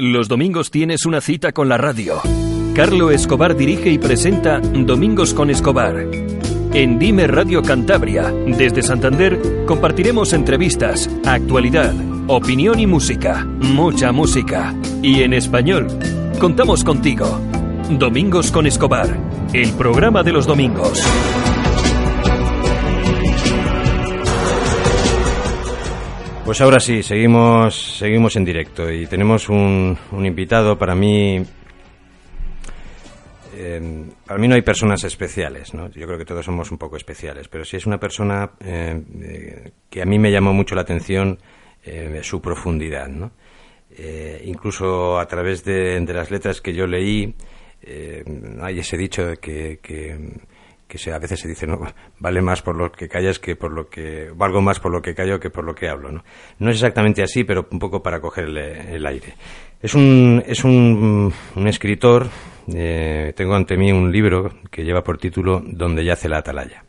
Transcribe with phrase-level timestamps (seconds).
[0.00, 2.20] Los domingos tienes una cita con la radio.
[2.72, 6.06] Carlo Escobar dirige y presenta Domingos con Escobar.
[6.72, 11.96] En Dime Radio Cantabria, desde Santander, compartiremos entrevistas, actualidad,
[12.28, 13.44] opinión y música.
[13.44, 14.72] Mucha música.
[15.02, 15.88] Y en español.
[16.38, 17.40] Contamos contigo.
[17.90, 19.18] Domingos con Escobar,
[19.52, 21.02] el programa de los domingos.
[26.48, 31.44] Pues ahora sí, seguimos, seguimos en directo y tenemos un, invitado para mí.
[33.54, 35.90] eh, para mí no hay personas especiales, ¿no?
[35.90, 39.72] Yo creo que todos somos un poco especiales, pero sí es una persona eh, eh,
[39.90, 41.38] que a mí me llamó mucho la atención
[41.84, 43.32] eh, su profundidad, ¿no?
[43.90, 47.34] Eh, incluso a través de, las letras que yo leí,
[48.62, 50.16] hay ese dicho que, que,
[50.88, 51.78] que se, a veces se dice, no,
[52.18, 55.14] vale más por lo que callas que por lo que, valgo más por lo que
[55.14, 56.24] callo que por lo que hablo, ¿no?
[56.58, 59.34] No es exactamente así, pero un poco para cogerle el aire.
[59.80, 62.28] Es un, es un, un escritor,
[62.74, 66.84] eh, tengo ante mí un libro que lleva por título Donde yace la atalaya.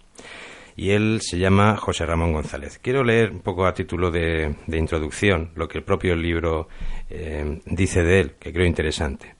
[0.76, 2.80] Y él se llama José Ramón González.
[2.82, 6.70] Quiero leer un poco a título de, de introducción lo que el propio libro
[7.10, 9.36] eh, dice de él, que creo interesante.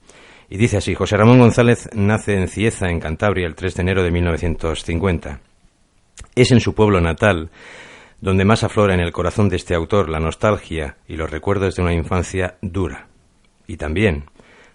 [0.50, 4.02] Y dice así, José Ramón González nace en Cieza, en Cantabria, el 3 de enero
[4.02, 5.40] de 1950.
[6.34, 7.50] Es en su pueblo natal
[8.20, 11.82] donde más aflora en el corazón de este autor la nostalgia y los recuerdos de
[11.82, 13.06] una infancia dura.
[13.68, 14.24] Y también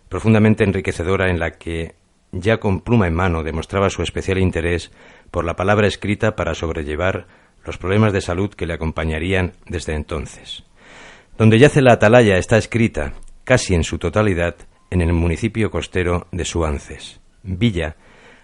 [0.10, 1.96] profundamente enriquecedora en la que,
[2.32, 4.92] ya con pluma en mano, demostraba su especial interés
[5.30, 7.28] por la palabra escrita para sobrellevar
[7.66, 10.64] los problemas de salud que le acompañarían desde entonces.
[11.38, 14.56] Donde yace la atalaya está escrita, casi en su totalidad,
[14.90, 17.96] en el municipio costero de Suances, villa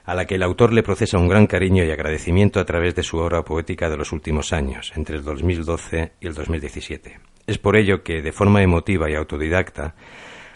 [0.04, 3.04] a la que el autor le procesa un gran cariño y agradecimiento a través de
[3.04, 7.20] su obra poética de los últimos años, entre el 2012 y el 2017.
[7.48, 9.96] Es por ello que, de forma emotiva y autodidacta,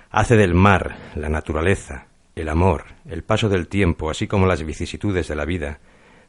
[0.10, 5.28] hace del mar, la naturaleza, el amor, el paso del tiempo, así como las vicisitudes
[5.28, 5.80] de la vida,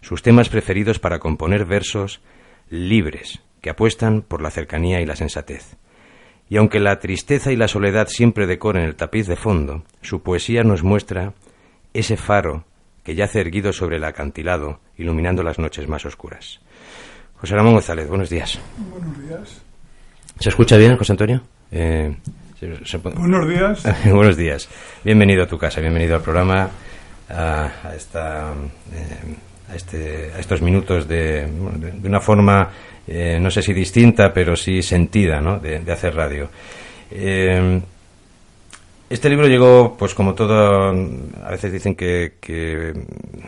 [0.00, 2.20] sus temas preferidos para componer versos
[2.68, 5.76] libres, que apuestan por la cercanía y la sensatez.
[6.48, 10.62] Y aunque la tristeza y la soledad siempre decoren el tapiz de fondo, su poesía
[10.62, 11.32] nos muestra
[11.92, 12.64] ese faro
[13.02, 16.60] que yace erguido sobre el acantilado, iluminando las noches más oscuras.
[17.36, 18.58] José Ramón González, buenos días.
[18.90, 19.62] Buenos días.
[20.40, 21.42] ¿Se escucha bien, José Antonio?
[21.70, 22.16] Eh,
[22.60, 23.82] se- se puede- Buenos días.
[24.12, 24.68] Buenos días.
[25.04, 26.70] Bienvenido a tu casa, bienvenido al programa,
[27.28, 28.52] a, a esta,
[28.92, 29.34] eh,
[29.68, 31.46] a, este, a estos minutos de,
[32.04, 32.70] una forma,
[33.06, 35.58] eh, no sé si distinta, pero sí sentida, ¿no?
[35.58, 36.48] de, hacer radio.
[37.10, 37.80] Eh,
[39.08, 42.32] este libro llegó, pues como todo, a veces dicen que,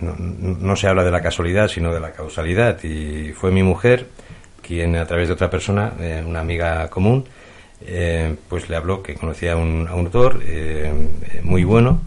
[0.01, 2.83] no, no se habla de la casualidad, sino de la causalidad.
[2.85, 4.07] Y fue mi mujer
[4.63, 7.25] quien, a través de otra persona, eh, una amiga común,
[8.49, 10.41] pues le habló que conocía a un, autor
[11.43, 12.01] muy bueno,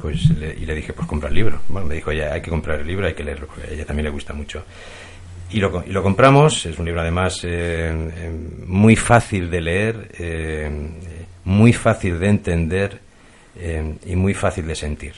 [0.00, 1.60] pues le- y le dije, pues compra el libro.
[1.68, 4.04] Bueno, me dijo, ya hay que comprar el libro, hay que leerlo, a ella también
[4.04, 4.64] le gusta mucho.
[5.50, 8.30] Y lo, y lo compramos, es un libro además eh, eh,
[8.66, 10.70] muy fácil de leer, eh,
[11.44, 12.98] muy fácil de entender
[13.58, 15.14] eh, y muy fácil de sentir.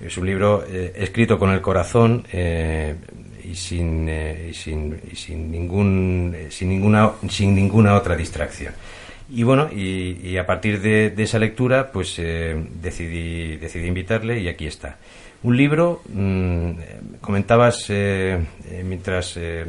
[0.00, 6.70] Es un libro escrito con el corazón y, sin, y, sin, y sin, ningún, sin,
[6.70, 8.74] ninguna, sin ninguna otra distracción.
[9.34, 14.38] Y bueno, y, y a partir de, de esa lectura, pues eh, decidí, decidí invitarle
[14.40, 14.98] y aquí está.
[15.42, 16.18] Un libro, mm,
[16.78, 18.38] eh, comentabas eh,
[18.70, 19.64] eh, mientras, eh,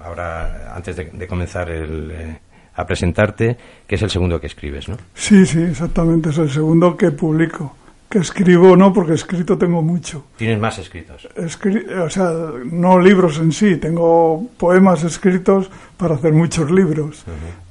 [0.00, 2.38] ahora, antes de, de comenzar el, eh,
[2.74, 4.96] a presentarte, que es el segundo que escribes, ¿no?
[5.14, 6.30] Sí, sí, exactamente.
[6.30, 7.76] Es el segundo que publico.
[8.10, 10.26] Que escribo no, porque escrito tengo mucho.
[10.36, 11.28] Tienes más escritos.
[11.36, 12.32] Escri- o sea,
[12.64, 13.76] no libros en sí.
[13.76, 17.24] Tengo poemas escritos para hacer muchos libros.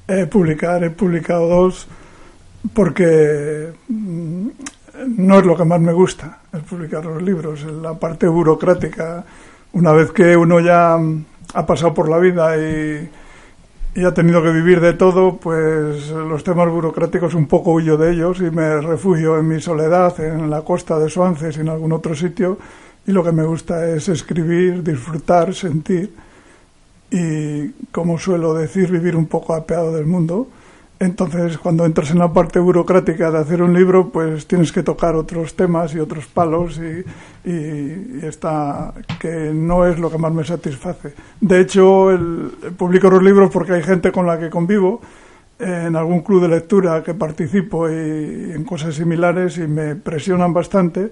[0.07, 1.87] He publicar, he publicado dos
[2.73, 4.47] porque mm,
[5.17, 7.63] no es lo que más me gusta, el publicar los libros.
[7.63, 9.23] La parte burocrática,
[9.73, 13.09] una vez que uno ya mm, ha pasado por la vida y,
[13.95, 18.11] y ha tenido que vivir de todo, pues los temas burocráticos un poco huyo de
[18.11, 21.93] ellos y me refugio en mi soledad, en la costa de Suances y en algún
[21.93, 22.57] otro sitio.
[23.05, 26.13] Y lo que me gusta es escribir, disfrutar, sentir
[27.13, 30.47] y, como suelo decir, vivir un poco apeado del mundo.
[30.99, 35.15] Entonces, cuando entras en la parte burocrática de hacer un libro, pues tienes que tocar
[35.15, 37.03] otros temas y otros palos y,
[37.49, 41.13] y- y está que no es lo que más me satisface.
[41.41, 45.01] De hecho, el, publico los libros porque hay gente con la que convivo
[45.59, 50.53] en algún club de lectura que participo y, y en cosas similares y me presionan
[50.53, 51.11] bastante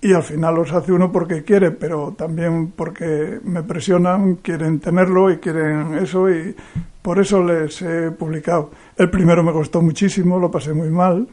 [0.00, 5.30] y al final los hace uno porque quiere, pero también porque me presionan, quieren tenerlo
[5.30, 6.54] y quieren eso y
[7.02, 8.70] por eso les he publicado.
[8.96, 11.26] El primero me costó muchísimo, lo pasé muy mal.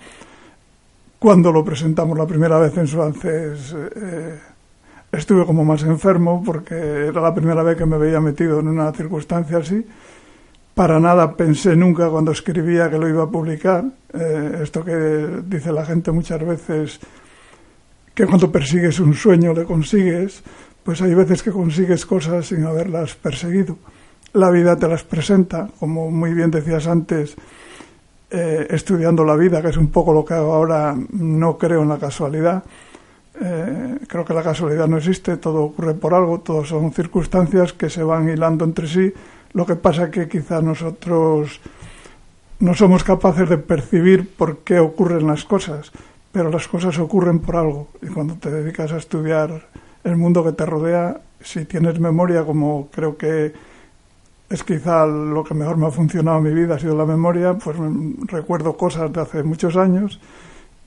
[1.20, 4.40] Cuando lo presentamos la primera vez en Suances, eh,
[5.12, 8.92] estuve como más enfermo porque era la primera vez que me veía metido en una
[8.94, 9.86] circunstancia así.
[10.74, 13.86] Para nada pensé nunca cuando escribía que lo iba a publicar.
[14.14, 17.00] Eh, esto que dice la gente muchas veces,
[18.16, 20.42] que cuando persigues un sueño le consigues,
[20.84, 23.78] pues hay veces que consigues cosas sin haberlas perseguido.
[24.34, 27.36] La vida te las presenta, como muy bien decías antes,
[28.32, 31.90] eh, estudiando la vida, que es un poco lo que hago ahora, no creo en
[31.90, 32.64] la casualidad
[33.42, 37.90] eh, creo que la casualidad no existe, todo ocurre por algo, todo son circunstancias que
[37.90, 39.14] se van hilando entre sí.
[39.54, 41.60] Lo que pasa que quizá nosotros
[42.60, 45.92] no somos capaces de percibir por qué ocurren las cosas,
[46.36, 47.88] pero las cosas ocurren por algo.
[48.02, 49.70] Y cuando te dedicas a estudiar
[50.04, 53.54] el mundo que te rodea, si tienes memoria, como creo que
[54.50, 57.54] es quizá lo que mejor me ha funcionado en mi vida, ha sido la memoria,
[57.54, 57.78] pues
[58.26, 60.20] recuerdo cosas de hace muchos años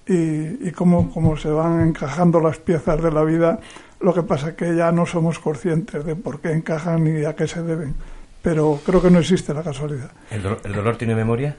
[0.06, 3.58] y, cómo, cómo, se van encajando las piezas de la vida.
[4.02, 7.34] Lo que pasa es que ya no somos conscientes de por qué encajan y a
[7.34, 7.94] qué se deben.
[8.42, 10.10] Pero creo que no existe la casualidad.
[10.30, 11.56] ¿El, dolor tiene memoria?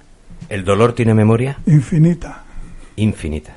[0.47, 1.57] ¿El dolor tiene memoria?
[1.65, 2.43] Infinita.
[2.95, 3.55] Infinita.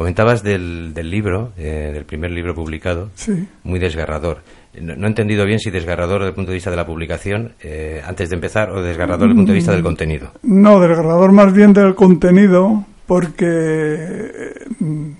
[0.00, 3.46] Comentabas del, del libro, eh, del primer libro publicado, sí.
[3.64, 4.38] muy desgarrador.
[4.80, 8.00] No, he entendido bien si desgarrador desde el punto de vista de la publicación, eh,
[8.06, 10.30] antes de empezar, o desgarrador desde el punto de vista del contenido.
[10.42, 15.10] No, desgarrador más bien del contenido, porque mm,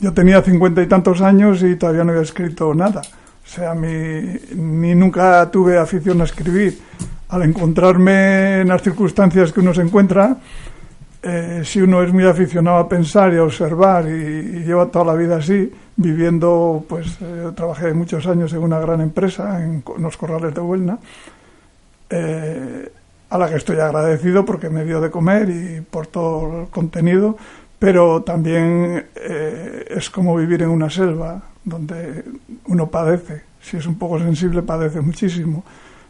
[0.00, 3.00] yo tenía cincuenta y tantos años y todavía no había escrito nada.
[3.00, 6.78] O sea, mi, ni nunca tuve afición a escribir.
[7.30, 10.36] Al encontrarme en las circunstancias que uno se encuentra,
[11.22, 15.14] eh, si uno es muy aficionado a pensar y a observar y, lleva toda la
[15.14, 20.54] vida así, viviendo, pues eh, trabajé muchos años en una gran empresa, en, los corrales
[20.54, 20.98] de Huelna,
[22.10, 22.92] eh,
[23.30, 27.36] a la que estoy agradecido porque me dio de comer y por todo el contenido,
[27.78, 32.24] pero también eh, es como vivir en una selva donde
[32.66, 35.64] uno padece, si es un poco sensible padece muchísimo.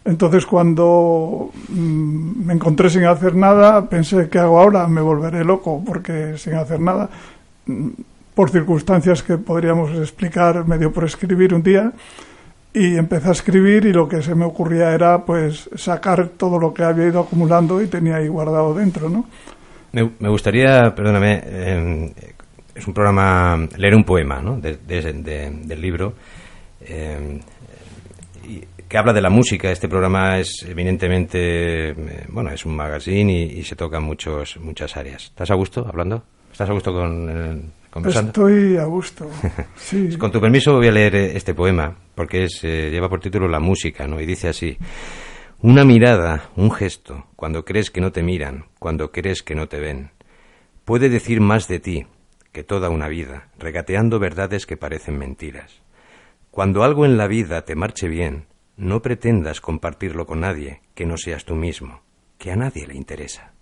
[0.04, 4.86] Entonces cuando mm, me encontré sin hacer nada, pensé, ¿qué hago ahora?
[4.88, 7.08] Me volveré loco porque sin hacer nada,
[7.66, 7.88] mm,
[8.34, 11.92] por circunstancias que podríamos explicar medio por escribir un día,
[12.74, 16.72] y empecé a escribir y lo que se me ocurría era pues sacar todo lo
[16.72, 19.26] que había ido acumulando y tenía ahí guardado dentro, ¿no?
[19.92, 22.12] Me, gustaría, perdóname, eh,
[22.74, 24.58] es un programa, leer un poema, ¿no?
[24.58, 26.14] del libro,
[26.80, 27.40] eh,
[28.92, 29.72] que habla de la música.
[29.72, 34.98] Este programa es eminentemente, eh, bueno, es un magazine y, y, se tocan muchos, muchas
[34.98, 35.24] áreas.
[35.24, 36.22] ¿Estás a gusto hablando?
[36.52, 37.72] ¿Estás a gusto con
[38.04, 39.30] Estoy a gusto.
[39.76, 40.18] Sí.
[40.18, 43.48] Con tu permiso voy a leer eh, este poema, porque es, eh, lleva por título
[43.48, 44.20] La música, ¿no?
[44.20, 44.76] Y dice así.
[45.62, 49.80] Una mirada, un gesto, cuando crees que no te miran, cuando crees que no te
[49.80, 50.10] ven,
[50.84, 52.06] puede decir más de ti
[52.52, 55.80] que toda una vida, regateando verdades que parecen mentiras.
[56.50, 61.16] Cuando algo en la vida te marche bien, no pretendas compartirlo con nadie que no
[61.16, 62.02] seas tú mismo,
[62.38, 63.52] que a nadie le interesa.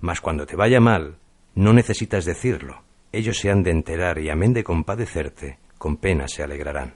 [0.00, 1.16] Mas cuando te vaya mal,
[1.54, 6.42] no necesitas decirlo, ellos se han de enterar y amén de compadecerte, con pena se
[6.42, 6.94] alegrarán.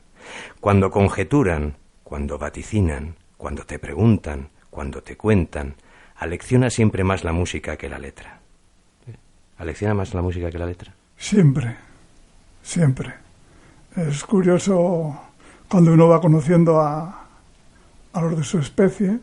[0.61, 5.77] Cuando conjeturan, cuando vaticinan, cuando te preguntan, cuando te cuentan,
[6.17, 8.41] alecciona siempre más la música que la letra.
[9.59, 10.95] ¿Alecciona más la música que la letra?
[11.17, 11.77] Siempre,
[12.63, 13.15] siempre.
[13.97, 15.21] Es curioso
[15.69, 17.24] cuando uno va conociendo a,
[18.15, 19.19] a los de su especie,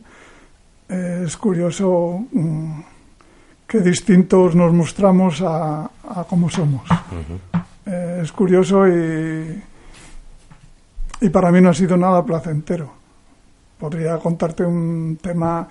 [0.87, 2.81] es curioso mm,
[3.65, 6.83] que distintos nos mostramos a, a cómo somos.
[7.85, 9.63] Eh, es curioso y,
[11.21, 12.91] y para mí no ha sido nada placentero.
[13.79, 15.67] Podría contarte un tema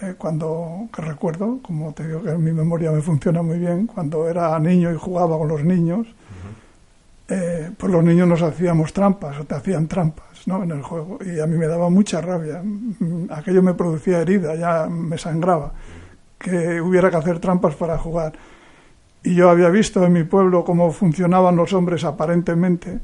[0.00, 4.28] eh, cuando que recuerdo, como te digo que mi memoria me funciona muy bien, cuando
[4.28, 6.06] era niño y jugaba con los niños,
[7.28, 10.62] eh, pues los niños nos hacíamos trampas o te hacían trampas ¿no?
[10.62, 12.62] en el juego y a mí me daba mucha rabia.
[13.30, 15.72] Aquello me producía herida, ya me sangraba
[16.38, 18.32] que hubiera que hacer trampas para jugar.
[19.22, 22.98] Y yo había visto en mi pueblo cómo funcionaban los hombres aparentemente,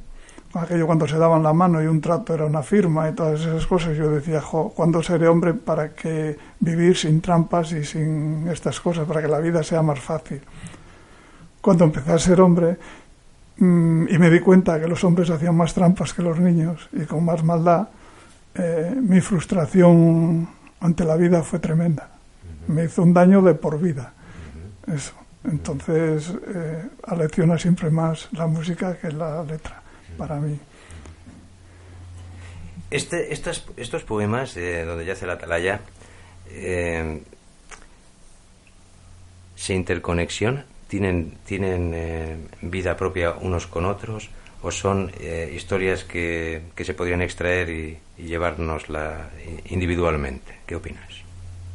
[0.54, 3.66] aquello cuando se daban la mano y un trato era una firma y todas esas
[3.66, 3.97] cosas.
[3.97, 9.07] Yo decía, jo, ¿cuándo seré hombre para que vivir sin trampas y sin estas cosas,
[9.07, 10.40] para que la vida sea más fácil?
[11.61, 12.78] Cuando empecé a ser hombre
[13.61, 17.25] y me di cuenta que los hombres hacían más trampas que los niños y con
[17.25, 17.88] más maldad,
[18.55, 20.49] eh, mi frustración
[20.81, 22.19] ante la vida fue tremenda
[22.69, 24.12] me hizo un daño de por vida.
[24.87, 25.15] Eso.
[25.45, 29.83] Entonces, eh, alecciona siempre más la música que la letra,
[30.17, 30.59] para mí.
[32.91, 35.81] Este, estos, estos poemas, donde yace la atalaya,
[36.50, 37.23] eh,
[39.57, 44.30] se interconexionan, tienen, tienen eh, vida propia unos con otros
[44.62, 48.35] o son eh, historias que, que, se podrían extraer y, y
[49.71, 50.59] individualmente.
[50.66, 51.07] ¿Qué opinas?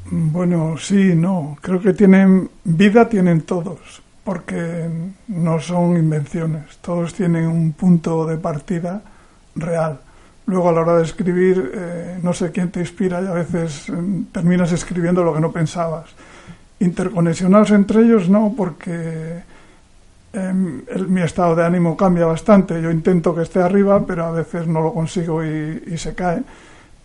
[0.05, 1.57] Bueno, sí, no.
[1.61, 4.89] Creo que tienen vida, tienen todos, porque
[5.27, 6.77] no son invenciones.
[6.81, 9.01] Todos tienen un punto de partida
[9.55, 9.99] real.
[10.45, 13.87] Luego a la hora de escribir, eh, no sé quién te inspira y a veces
[13.87, 13.93] eh,
[14.31, 16.09] terminas escribiendo lo que no pensabas.
[16.83, 19.41] Interconexionarse entre ellos no, porque
[20.33, 22.81] eh, mi estado de ánimo cambia bastante.
[22.81, 26.43] Yo intento que esté arriba, pero a veces no lo consigo y, se cae.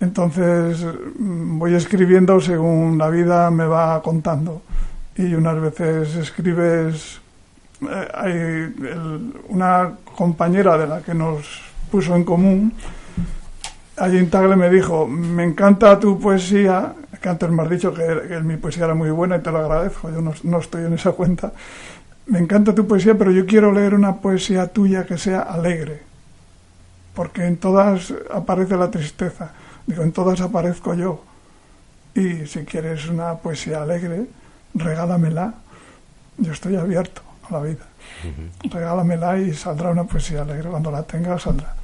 [0.01, 4.63] Entonces mm, voy escribiendo según la vida me va contando.
[5.17, 7.21] Y unas veces escribes.
[7.83, 8.75] Eh, hay
[9.49, 12.73] una compañera de la que nos puso en común,
[13.99, 18.05] allí en Tagle me dijo: Me encanta tu poesía, que antes me has dicho que,
[18.29, 20.95] que, mi poesía era muy buena y te lo agradezco, yo no, no estoy en
[20.95, 21.53] esa cuenta.
[22.27, 26.03] Me encanta tu poesía, pero yo quiero leer una poesía tuya que sea alegre,
[27.15, 29.53] porque en todas aparece la tristeza
[29.89, 31.25] Digo, en todas aparezco yo.
[32.15, 34.27] Y si quieres una poesía alegre,
[34.75, 35.55] regálamela.
[36.37, 37.87] Yo estoy abierto a la vida.
[38.71, 40.69] Regálamela y saldrá una poesía alegre.
[40.69, 41.75] Cuando la tenga, saldrá.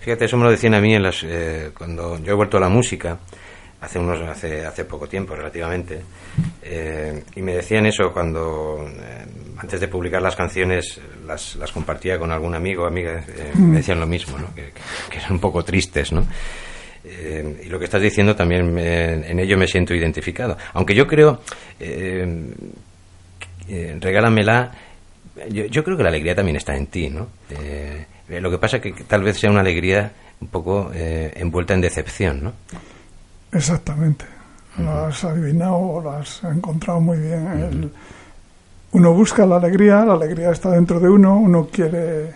[0.00, 2.60] Fíjate, eso me lo decían a mí en las, eh, cuando yo he vuelto a
[2.60, 3.18] la música,
[3.80, 6.00] hace, unos, hace, hace poco tiempo relativamente,
[6.62, 9.26] eh, y me decían eso cuando, eh,
[9.58, 13.22] antes de publicar las canciones, las, las compartía con algún amigo o amiga,
[13.54, 14.54] me decían lo mismo, ¿no?
[14.54, 14.72] que,
[15.10, 16.26] que, eran un poco tristes, ¿no?
[17.02, 20.56] Eh, y lo que estás diciendo también me, en ello me siento identificado.
[20.74, 21.40] Aunque yo creo,
[21.78, 22.52] eh,
[23.68, 24.70] eh, regálamela,
[25.48, 27.28] yo, yo, creo que la alegría también está en ti, ¿no?
[28.40, 32.44] Lo que pasa es que tal vez sea una alegría un poco envuelta en decepción,
[32.44, 32.52] ¿no?
[33.52, 34.24] Exactamente.
[34.78, 34.84] Uh -huh.
[34.84, 37.46] Lo has adivinado, lo has encontrado muy bien.
[37.46, 37.68] Uh -huh.
[37.68, 37.92] El,
[38.92, 42.34] uno busca la alegría, la alegría está dentro de uno, uno quiere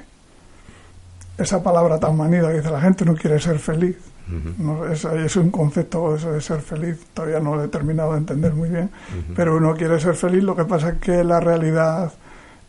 [1.36, 3.96] esa palabra tan manida que dice la gente, uno quiere ser feliz.
[4.28, 4.56] Uh -huh.
[4.58, 8.18] no, es, es, un concepto eso de ser feliz, todavía no lo he terminado de
[8.18, 8.88] entender muy bien,
[9.36, 12.10] pero uno quiere ser feliz, lo que pasa es que la realidad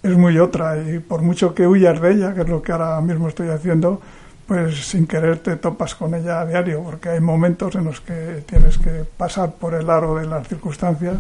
[0.06, 3.02] es muy otra y por mucho que huyas de ella, que es lo que ahora
[3.02, 4.02] mismo estoy haciendo,
[4.48, 8.44] pues sin querer te topas con ella a diario, porque hay momentos en los que
[8.46, 11.16] tienes que pasar por el aro de las circunstancias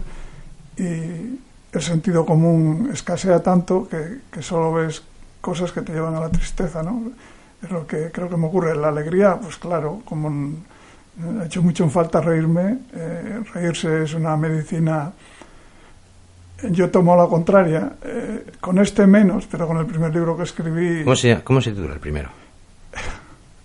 [0.77, 1.39] y
[1.71, 5.01] el sentido común escasea tanto que, que solo ves
[5.41, 7.11] cosas que te llevan a la tristeza, ¿no?
[7.65, 8.75] es lo que creo que me ocurre.
[8.75, 10.53] La alegría, pues claro, como
[11.39, 15.11] ha hecho mucho en falta reírme, eh, reírse es una medicina.
[16.63, 21.03] Yo tomo la contraria, eh, con este menos, pero con el primer libro que escribí.
[21.03, 22.29] ¿Cómo se, cómo se titula el primero?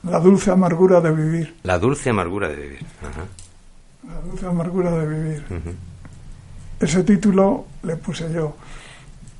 [0.03, 1.57] La dulce amargura de vivir.
[1.63, 2.85] La dulce amargura de vivir.
[3.03, 3.25] Ajá.
[4.09, 5.45] La dulce amargura de vivir.
[5.51, 5.75] Uh -huh.
[6.81, 8.57] Ese título le puse yo.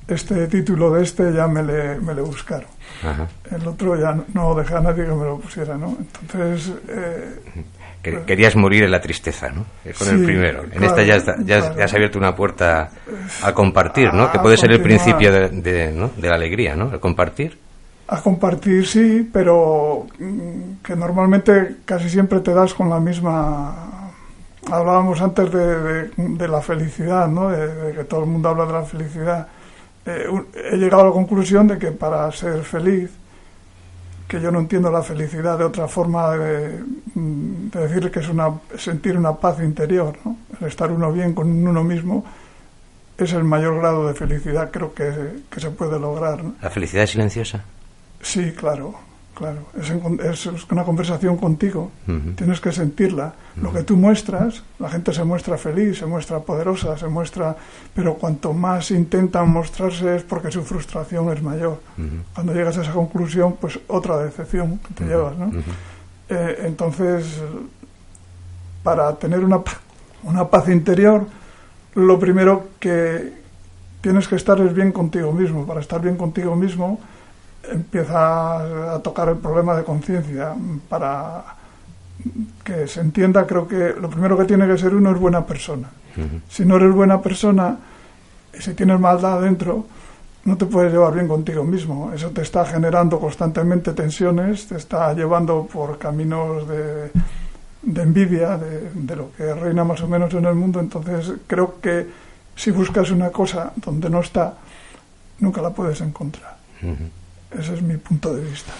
[0.07, 2.69] Este título de este ya me le, me le buscaron.
[3.03, 3.27] Ajá.
[3.49, 5.97] El otro ya no dejé a nadie que me lo pusiera, ¿no?
[6.21, 6.71] Entonces...
[6.87, 7.39] Eh,
[8.01, 9.65] Querías morir en la tristeza, ¿no?
[9.83, 10.63] Con sí, el primero.
[10.63, 11.77] En claro, esta ya, está, ya, claro.
[11.77, 12.89] ya, has abierto una puerta
[13.43, 14.23] a compartir, ¿no?
[14.23, 16.11] A que puede ser el principio de, de, ¿no?
[16.17, 16.91] de la alegría, ¿no?
[16.91, 17.57] El compartir.
[18.07, 24.11] A compartir, sí, pero mm, que normalmente casi siempre te das con la misma...
[24.69, 27.49] Hablábamos antes de, de, de la felicidad, ¿no?
[27.49, 29.47] De, que todo el mundo habla de la felicidad
[30.05, 30.25] eh,
[30.71, 33.11] he llegado a la conclusión de que para ser feliz,
[34.31, 36.79] que yo no entiendo la felicidad de otra forma de,
[37.15, 40.37] de decir que es una, sentir una paz interior, ¿no?
[40.61, 42.23] el estar uno bien con uno mismo,
[43.17, 46.45] es el mayor grado de felicidad creo que, que se puede lograr.
[46.45, 46.55] ¿no?
[46.61, 47.65] ¿La felicidad es silenciosa?
[48.21, 48.95] Sí, claro,
[49.41, 49.61] claro.
[50.23, 52.35] Es, es una conversación contigo, uh -huh.
[52.35, 53.27] tienes que sentirla.
[53.27, 53.63] Uh -huh.
[53.63, 57.55] Lo que tú muestras, la gente se muestra feliz, se muestra poderosa, se muestra...
[57.95, 61.77] Pero cuanto más intentan mostrarse es porque su frustración es mayor.
[61.97, 62.21] Uh -huh.
[62.35, 65.47] Cuando llegas a esa conclusión, pues otra decepción que te llevas, ¿no?
[66.29, 67.41] Eh, entonces,
[68.83, 69.59] para tener una,
[70.23, 71.25] una paz interior,
[71.95, 73.33] lo primero que
[74.01, 75.65] tienes que estar es bien contigo mismo.
[75.65, 76.99] Para estar bien contigo mismo
[77.69, 80.53] empieza a tocar el problema de conciencia.
[80.89, 81.43] Para
[82.63, 85.89] que se entienda creo que lo primero que tiene que ser uno es buena persona.
[86.15, 86.41] Uh -huh.
[86.49, 87.77] si no eres buena persona
[88.59, 89.85] si tienes maldad dentro
[90.43, 92.11] no te puedes llevar bien contigo mismo.
[92.13, 97.11] Eso te está generando constantemente tensiones te está llevando por caminos de,
[97.81, 100.79] de envidia de, de lo que reina más o menos en el mundo.
[100.79, 102.07] Entonces creo que
[102.55, 104.53] si buscas una cosa donde no está
[105.39, 106.57] nunca la puedes encontrar.
[106.83, 107.20] Uh -huh.
[107.57, 108.73] Ese es mi punto de vista.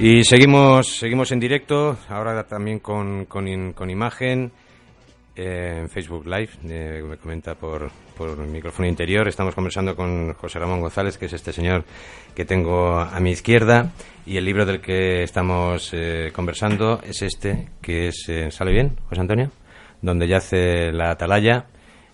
[0.00, 4.52] Y seguimos, seguimos en directo, ahora también con, con, con imagen
[5.36, 9.26] eh, en Facebook Live, eh, me comenta por, por el micrófono interior.
[9.26, 11.84] Estamos conversando con José Ramón González, que es este señor
[12.34, 13.90] que tengo a mi izquierda,
[14.26, 19.20] y el libro del que estamos eh, conversando es este, que es, ¿sale bien, José
[19.20, 19.50] Antonio?
[20.00, 21.66] Donde yace la atalaya,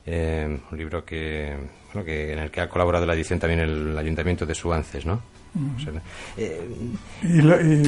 [0.06, 1.56] un libro que,
[1.92, 5.22] bueno, que, en el que ha colaborado la edición también el Ayuntamiento de Suances, ¿no?
[5.52, 7.42] y,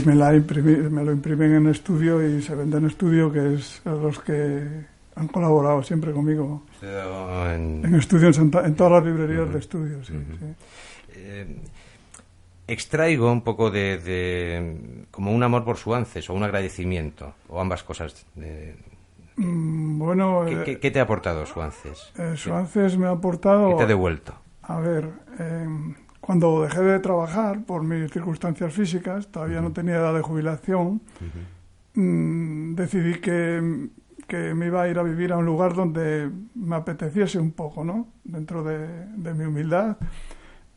[0.04, 4.18] me, la me lo imprimen en estudio y se vende en estudio, que es los
[4.18, 6.62] que han colaborado siempre conmigo.
[6.82, 10.14] En, estudio en, todas las librerías de estudio, sí.
[11.14, 11.60] Eh,
[12.66, 18.26] extraigo un poco de, como un amor por Suances o un agradecimiento, o ambas cosas.
[19.36, 20.44] Mm, bueno...
[20.64, 22.12] ¿Qué, ¿Qué, te ha aportado Suances?
[22.18, 23.70] Eh, Suances me ha aportado...
[23.70, 24.34] ¿Qué te ha devuelto?
[24.62, 25.66] A ver, eh,
[26.20, 31.02] cuando dejé de trabajar por mis circunstancias físicas, todavía no tenía edad de jubilación,
[31.94, 33.90] mm, decidí que
[34.32, 37.84] que me iba a ir a vivir a un lugar donde me apeteciese un poco,
[37.84, 38.06] ¿no?
[38.24, 39.98] Dentro de, mi humildad.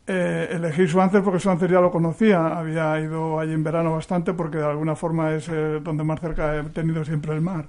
[0.06, 4.58] Eh, elegí Suances porque Suances ya lo conocía, había ido allí en verano bastante porque
[4.58, 7.68] de alguna forma es eh, donde más cerca he tenido siempre el mar.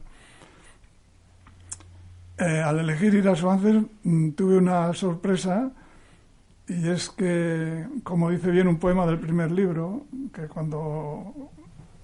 [2.38, 5.72] Eh, al elegir ir a Suances mm, tuve una sorpresa
[6.68, 11.50] y es que, como dice bien un poema del primer libro, que cuando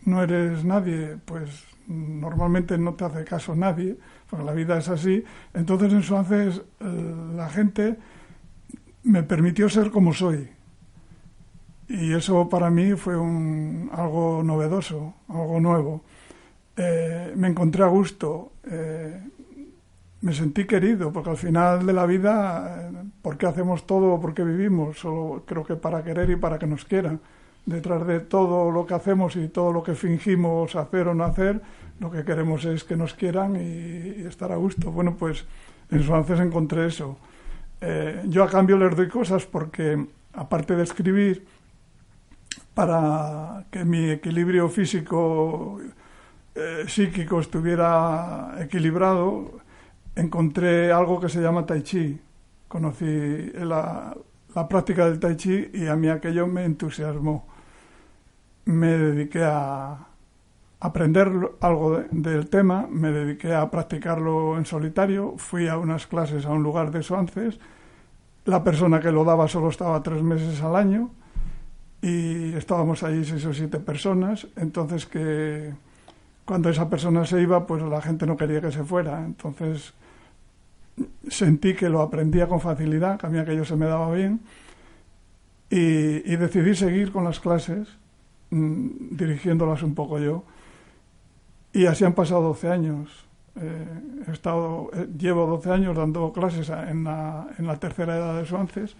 [0.05, 3.97] no eres nadie, pues normalmente no te hace caso nadie,
[4.29, 5.23] porque la vida es así.
[5.53, 7.97] Entonces en Suances eh, la gente
[9.03, 10.49] me permitió ser como soy.
[11.87, 16.03] Y eso para mí fue un, algo novedoso, algo nuevo.
[16.75, 19.21] Eh, me encontré a gusto, eh,
[20.21, 22.89] me sentí querido, porque al final de la vida,
[23.21, 24.19] ¿por qué hacemos todo?
[24.19, 24.97] ¿Por qué vivimos?
[24.97, 27.19] Solo creo que para querer y para que nos quieran
[27.65, 31.61] detrás de todo lo que hacemos y todo lo que fingimos hacer o no hacer,
[31.99, 34.91] lo que queremos es que nos quieran y, estar a gusto.
[34.91, 35.45] Bueno, pues
[35.89, 37.17] en Suances encontré eso.
[37.79, 41.45] Eh, yo a cambio les doy cosas porque, aparte de escribir,
[42.73, 45.79] para que mi equilibrio físico,
[46.55, 49.59] eh, psíquico estuviera equilibrado,
[50.15, 52.19] encontré algo que se llama Tai Chi.
[52.67, 54.15] Conocí la,
[54.55, 57.52] la práctica del Tai Chi y a mí aquello me entusiasmó
[58.65, 60.07] me dediqué a
[60.79, 66.49] aprender algo del tema, me dediqué a practicarlo en solitario, fui a unas clases a
[66.49, 67.59] un lugar de Suances,
[68.45, 71.09] la persona que lo daba solo estaba tres meses al año
[72.01, 75.73] y estábamos ahí seis o siete personas, entonces que
[76.43, 79.93] cuando esa persona se iba, pues la gente no quería que se fuera, entonces
[81.29, 84.41] sentí que lo aprendía con facilidad, que a mí aquello se me daba bien
[85.69, 88.02] y decidí seguir con las clases
[88.53, 90.43] Mm, dirigiéndolas un poco yo.
[91.73, 93.25] Y así han pasado 12 años.
[93.55, 98.37] Eh, he estado, eh, llevo 12 años dando clases en la, en la tercera edad
[98.37, 98.95] de Suances,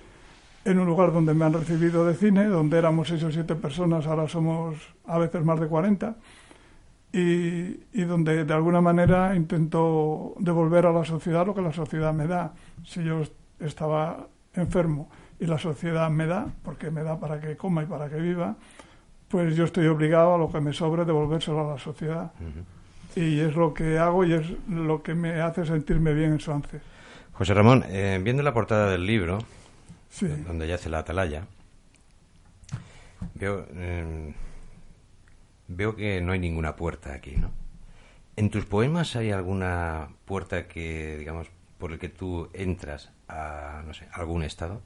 [0.66, 4.08] en un lugar donde me han recibido de cine, donde éramos 6 o 7 personas,
[4.08, 6.16] ahora somos a veces más de 40,
[7.12, 12.12] y, y donde de alguna manera intento devolver a la sociedad lo que la sociedad
[12.12, 12.54] me da.
[12.84, 13.22] Si yo
[13.60, 18.10] estaba enfermo y la sociedad me da, porque me da para que coma y para
[18.10, 18.56] que viva,
[19.34, 22.32] pues yo estoy obligado a lo que me sobre devolvérselo a la sociedad.
[23.16, 26.84] Y es lo que hago y es lo que me hace sentirme bien en Suances.
[27.32, 29.40] José Ramón, eh, viendo la portada del libro,
[30.46, 31.48] donde yace la atalaya,
[33.34, 34.36] veo, em,
[35.68, 37.50] veo que no hay ninguna puerta aquí, ¿no?
[38.36, 41.48] ¿En tus poemas hay alguna puerta que, digamos,
[41.80, 44.84] por el que tú entras a, no sé, algún estado?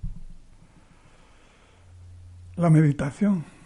[2.56, 3.57] La meditación.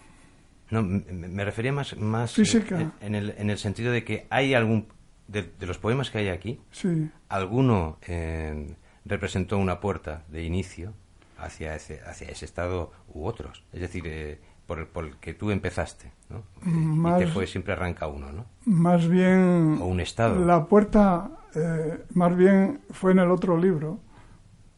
[0.71, 2.93] No, me refería más, más Física.
[3.01, 4.87] En, el, en el sentido de que hay algún,
[5.27, 7.09] de, los poemas que hay aquí, sí.
[7.27, 10.93] alguno eh, representó una puerta de inicio
[11.37, 13.65] hacia ese, hacia ese estado u otros.
[13.73, 16.43] Es decir, eh, por, el, por el que tú empezaste, ¿no?
[16.63, 18.45] y que fue siempre arranca uno, ¿no?
[18.63, 19.77] Más bien...
[19.81, 20.45] O un estado.
[20.45, 23.99] La puerta, eh, más bien, fue en el otro libro,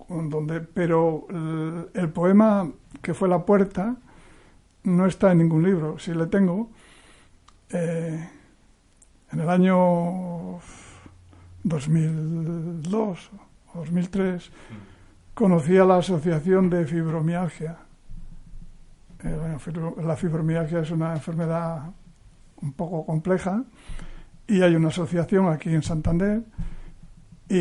[0.10, 2.72] donde, pero el, el poema
[3.04, 3.98] que fue la puerta
[4.84, 5.98] no está en ningún libro.
[6.00, 6.70] Si le tengo,
[7.70, 8.30] eh,
[9.32, 10.60] en el año
[11.64, 13.32] 2002
[13.74, 14.52] o 2003
[15.34, 17.78] conocí a la Asociación de Fibromialgia.
[19.24, 19.58] Eh,
[20.04, 21.84] la fibromialgia es una enfermedad
[22.62, 23.64] un poco compleja
[24.48, 26.44] y hay una asociación aquí en Santander
[27.50, 27.56] y,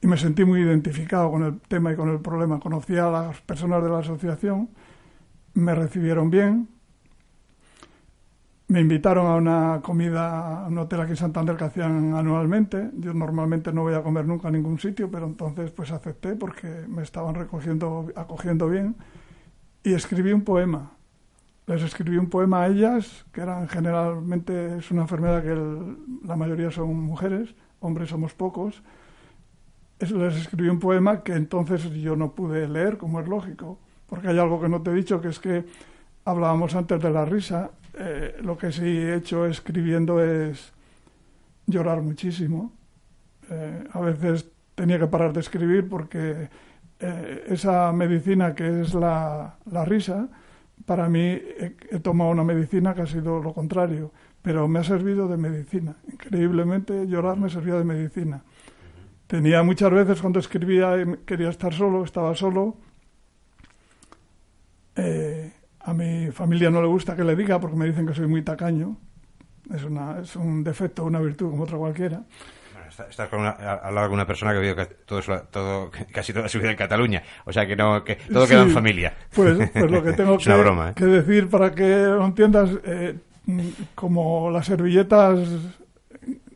[0.00, 2.58] y me sentí muy identificado con el tema y con el problema.
[2.58, 4.70] Conocí a las personas de la asociación
[5.58, 6.68] me recibieron bien
[8.68, 12.90] me invitaron a una comida a un hotel aquí en Santander que hacían anualmente.
[12.98, 16.84] Yo normalmente no voy a comer nunca a ningún sitio, pero entonces pues acepté porque
[16.86, 18.96] me estaban recogiendo, acogiendo bien
[19.82, 20.92] y escribí un poema.
[21.66, 25.56] Les escribí un poema a ellas, que eran generalmente, es una enfermedad que
[26.26, 28.82] la mayoría son mujeres, hombres somos pocos.
[29.98, 34.38] les escribí un poema que entonces yo no pude leer, como es lógico, porque hay
[34.38, 35.64] algo que no te he dicho, que es que
[36.24, 37.70] hablábamos antes de la risa.
[37.98, 40.72] Eh, lo que sí he hecho escribiendo es
[41.66, 42.72] llorar muchísimo.
[43.50, 46.48] Eh, a veces tenía que parar de escribir porque
[47.00, 50.28] eh, esa medicina que es la, la risa,
[50.86, 55.28] para mí he, tomado una medicina que ha sido lo contrario, pero me ha servido
[55.28, 55.96] de medicina.
[56.10, 58.42] Increíblemente llorar me servía de medicina.
[59.26, 62.76] Tenía muchas veces cuando escribía y quería estar solo, estaba solo.
[64.98, 68.26] Eh, a mi familia no le gusta que le diga porque me dicen que soy
[68.26, 68.96] muy tacaño.
[69.72, 72.22] Es, una, es un defecto, una virtud como otra cualquiera.
[73.08, 76.58] Estás con al lado de una persona que ha vivido todo, todo, casi toda su
[76.58, 77.22] vida en Cataluña.
[77.44, 79.14] O sea que no que todo queda en familia.
[79.32, 80.92] Pues, pues lo que tengo ¿eh?
[80.96, 83.16] que, decir para que lo entiendas, eh,
[83.94, 85.38] como las servilletas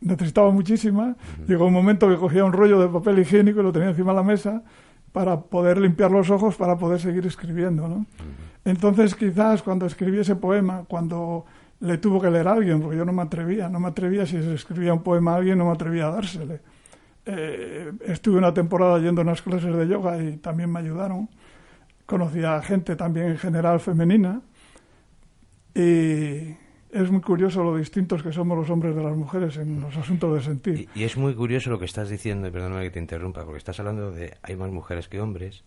[0.01, 1.15] necesitaba muchísimas,
[1.47, 4.17] llegó un momento que cogía un rollo de papel higiénico y lo tenía encima de
[4.17, 4.63] la mesa
[5.13, 7.87] para poder limpiar los ojos para poder seguir escribiendo.
[7.87, 8.05] ¿no?
[8.65, 11.45] Entonces quizás cuando escribí ese poema, cuando
[11.79, 14.41] le tuvo que leer a alguien, porque yo no me atrevía, no me atrevía si
[14.41, 16.59] se escribía un poema a alguien, no me atrevía a dársele.
[17.25, 21.29] Eh, estuve una temporada yendo a unas clases de yoga y también me ayudaron.
[22.05, 24.41] Conocí a gente también en general femenina
[25.75, 26.55] y
[26.93, 30.35] es muy curioso lo distintos que somos los hombres de las mujeres en los asuntos
[30.35, 30.89] de sentir.
[30.95, 33.79] Y, es muy curioso lo que estás diciendo, y perdóname que te interrumpa, porque estás
[33.79, 35.63] hablando de hay más mujeres que hombres,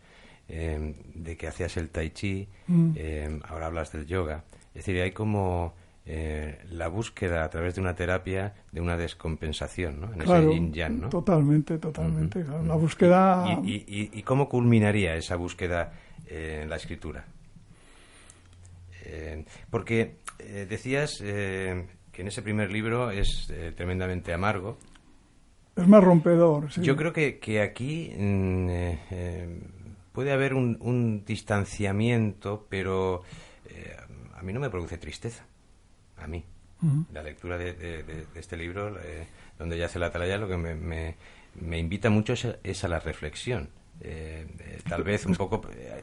[0.48, 2.90] eh, de que hacías el tai chi, mm.
[2.94, 4.44] eh, ahora hablas del yoga.
[4.68, 5.74] Es decir, hay como
[6.08, 10.12] eh, la búsqueda a través de una terapia de una descompensación, ¿no?
[10.12, 11.08] En ese yin yang, ¿no?
[11.08, 12.44] Totalmente, totalmente.
[12.44, 13.60] La búsqueda.
[13.64, 15.92] ¿Y, cómo culminaría esa búsqueda
[16.28, 17.24] eh, en la escritura?
[20.38, 24.78] Eh, decías que en ese primer libro es tremendamente amargo.
[25.74, 26.72] Es más rompedor.
[26.72, 26.82] Sí.
[26.82, 28.68] Yo creo que, que aquí mm,
[30.12, 33.22] puede haber un, un distanciamiento, pero
[34.34, 35.44] a mí no me produce tristeza
[36.16, 36.44] a mí.
[37.12, 39.26] La lectura de, este libro, eh,
[39.58, 41.16] donde ya se la atalaya, lo que me,
[41.78, 43.70] invita mucho es, a la reflexión.
[44.00, 45.62] Eh, eh, tal vez un poco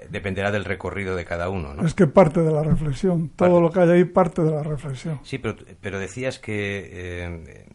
[0.10, 1.74] dependerá del recorrido de cada uno.
[1.74, 1.86] ¿no?
[1.86, 5.20] Es que parte de la reflexión, todo lo que hay ahí parte de la reflexión.
[5.24, 7.66] Sí, pero, pero decías que,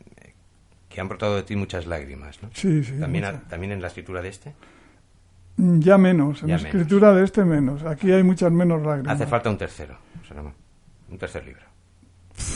[0.89, 2.43] que han brotado de ti muchas lágrimas.
[2.43, 2.51] ¿no?
[2.53, 2.99] Sí, sí.
[2.99, 4.55] ¿También, ¿También en la escritura de este?
[5.57, 7.85] Mm, ya menos, en la escritura de este menos.
[7.85, 9.15] Aquí hay muchas menos lágrimas.
[9.15, 9.99] Hace falta un tercero,
[11.11, 11.69] un tercer libro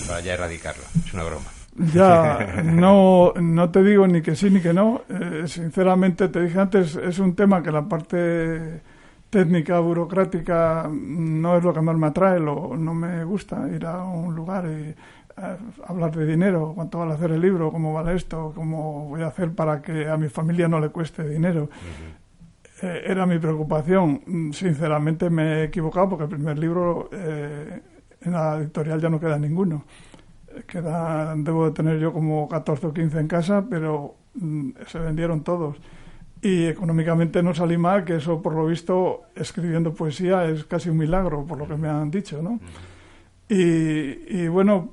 [0.07, 0.85] para ya erradicarlo.
[1.05, 1.47] Es una broma.
[1.77, 5.03] Ya, no, no te digo ni que sí ni que no.
[5.09, 8.83] Eh, sinceramente, te dije antes, es un tema que la parte
[9.31, 14.05] técnica, burocrática, no es lo que más me atrae, lo, no me gusta ir a
[14.05, 14.97] un lugar y eh,
[15.87, 19.55] hablar de dinero, cuánto vale hacer el libro, cómo vale esto, cómo voy a hacer
[19.55, 21.71] para que a mi familia no le cueste dinero.
[22.83, 24.53] Eh, era mi preocupación.
[24.53, 29.85] Sinceramente me he equivocado porque el primer libro en la editorial ya no queda ninguno.
[30.67, 35.43] Queda, debo de tener yo como 14 o 15 en casa, pero mm, se vendieron
[35.43, 35.77] todos.
[36.41, 40.99] Y económicamente no salí mal, que eso por lo visto, escribiendo poesía es casi un
[40.99, 42.59] milagro, por lo que me han dicho, ¿no?
[43.49, 44.93] Y, bueno,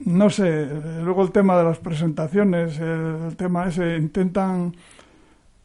[0.00, 0.66] no sé,
[1.02, 4.74] luego el tema de las presentaciones, el, tema ese, intentan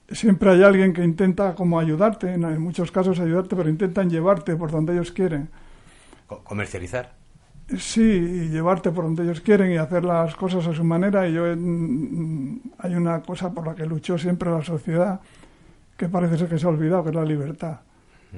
[0.10, 4.72] siempre hay alguien que intenta como ayudarte, en muchos casos ayudarte, pero intentan llevarte por
[4.72, 5.50] donde ellos quieren
[6.44, 7.21] comercializar.
[7.78, 11.28] Sí, y llevarte por donde ellos quieren y hacer las cosas a su manera.
[11.28, 15.22] Y yo hay una cosa por la que luchó siempre la sociedad
[15.96, 17.80] que parece ser que se ha olvidado, que es la libertad.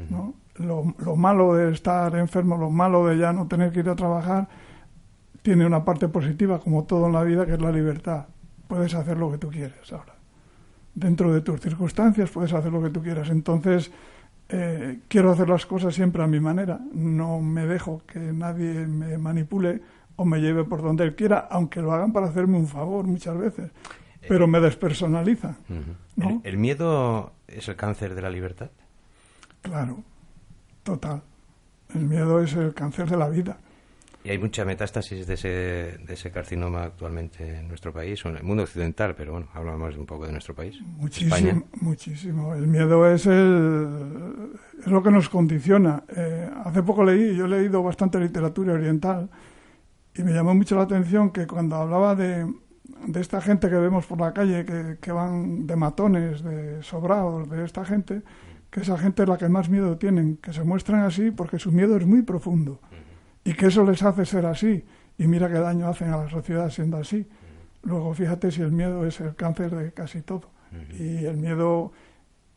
[0.10, 0.34] ¿no?
[0.58, 3.96] Lo, lo, malo de estar enfermo, lo malo de ya no tener que ir a
[3.96, 4.48] trabajar,
[5.42, 8.26] tiene una parte positiva, como todo en la vida, que es la libertad.
[8.68, 10.14] Puedes hacer lo que tú quieres ahora.
[10.96, 13.30] Dentro de tus circunstancias puedes hacer lo que tú quieras.
[13.30, 13.92] Entonces,
[14.50, 16.80] eh, quiero hacer las cosas siempre a mi manera.
[16.94, 19.82] No me dejo que nadie me manipule
[20.16, 23.38] o me lleve por donde él quiera, aunque lo hagan para hacerme un favor muchas
[23.38, 23.72] veces.
[24.28, 25.56] Pero me despersonaliza.
[26.44, 28.72] ¿El, miedo es el cáncer de la libertad?
[29.62, 30.04] Claro,
[30.84, 31.22] total.
[31.94, 33.58] El miedo es el cáncer de la vida.
[34.26, 38.38] Y hay mucha metástasis de ese, de ese carcinoma actualmente en nuestro país, o en
[38.38, 40.80] el mundo occidental, pero bueno, hablamos un poco de nuestro país.
[40.82, 42.56] Muchísimo, muchísimo.
[42.56, 46.04] El miedo es, el, es lo que nos condiciona.
[46.16, 49.30] Eh, hace poco leí, yo he leído bastante literatura oriental
[50.16, 52.50] y me llamó mucho la atención que cuando hablaba de,
[53.08, 57.50] de esta gente que vemos por la calle, que, que van de matones, de sobrados,
[57.50, 58.22] de esta gente,
[58.70, 61.74] que esa gente es la que más miedo tienen, que se muestran así porque su
[61.74, 62.80] miedo es muy profundo
[63.44, 64.84] y que eso les hace ser así.
[65.18, 67.28] Y mira qué daño hacen a la sociedad siendo así.
[67.84, 70.50] Luego fíjate si el miedo es el cáncer de casi todo.
[70.98, 71.92] Y el miedo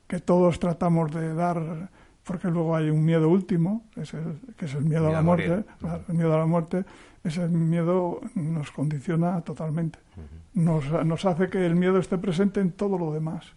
[0.06, 1.90] que todos tratamos de dar,
[2.24, 5.64] porque luego hay un miedo último, es el, que es el miedo, a la muerte.
[6.08, 6.84] el miedo a la muerte,
[7.24, 9.98] ese miedo nos condiciona totalmente.
[10.54, 13.52] nos, nos hace que el miedo esté presente en todo lo demás.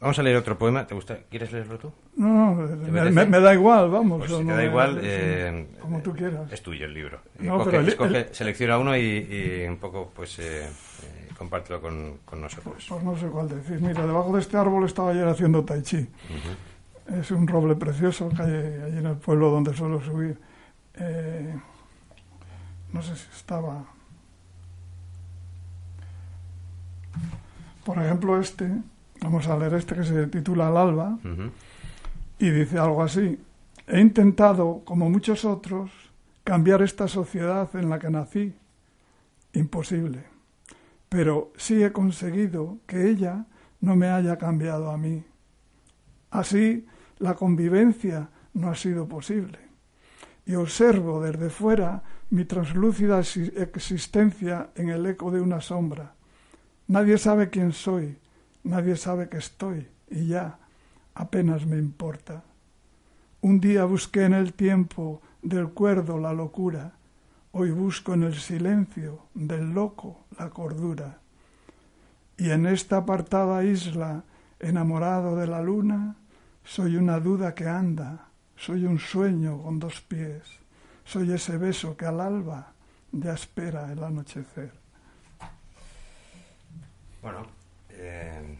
[0.00, 0.86] Vamos a leer otro poema.
[0.86, 1.18] ¿Te gusta?
[1.30, 1.90] ¿Quieres leerlo tú?
[2.16, 2.66] No, no
[3.10, 4.18] me, me, da igual, vamos.
[4.18, 6.52] Pues si te da igual, eh, como tú quieras.
[6.52, 7.20] Es tuyo el libro.
[7.38, 11.80] No, coge, el, escoge, el, selecciona uno y, y, un poco, pues, eh, eh, compártelo
[11.80, 12.84] con, con, nosotros.
[12.86, 13.80] Pues no sé cuál decir.
[13.80, 15.96] Mira, debajo de este árbol estaba ayer haciendo tai chi.
[15.96, 17.20] Uh -huh.
[17.20, 20.36] Es un roble precioso que hay allí en el pueblo donde suelo subir.
[20.94, 21.54] Eh,
[22.92, 23.84] no sé si estaba...
[27.84, 28.68] Por ejemplo, este
[29.20, 31.50] Vamos a leer este que se titula Al alba uh -huh.
[32.38, 33.38] y dice algo así.
[33.86, 35.90] He intentado, como muchos otros,
[36.44, 38.54] cambiar esta sociedad en la que nací.
[39.52, 40.24] Imposible.
[41.08, 43.46] Pero sí he conseguido que ella
[43.80, 45.24] no me haya cambiado a mí.
[46.30, 46.86] Así,
[47.18, 49.58] la convivencia no ha sido posible.
[50.44, 56.14] Y observo desde fuera mi translúcida existencia en el eco de una sombra.
[56.88, 58.18] Nadie sabe quién soy,
[58.66, 60.58] Nadie sabe que estoy y ya
[61.14, 62.42] apenas me importa.
[63.40, 66.94] Un día busqué en el tiempo del cuerdo la locura,
[67.52, 71.20] hoy busco en el silencio del loco la cordura.
[72.36, 74.24] Y en esta apartada isla,
[74.58, 76.16] enamorado de la luna,
[76.64, 78.26] soy una duda que anda,
[78.56, 80.42] soy un sueño con dos pies,
[81.04, 82.72] soy ese beso que al alba
[83.12, 84.72] ya espera el anochecer.
[87.22, 87.46] Bueno,
[87.98, 88.58] eh,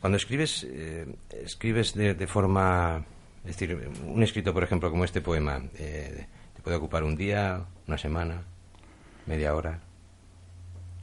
[0.00, 1.06] cuando escribes, eh,
[1.42, 3.04] escribes de, de, forma,
[3.44, 7.64] es decir, un escrito, por ejemplo, como este poema, eh, te puede ocupar un día,
[7.86, 8.42] una semana,
[9.26, 9.80] media hora.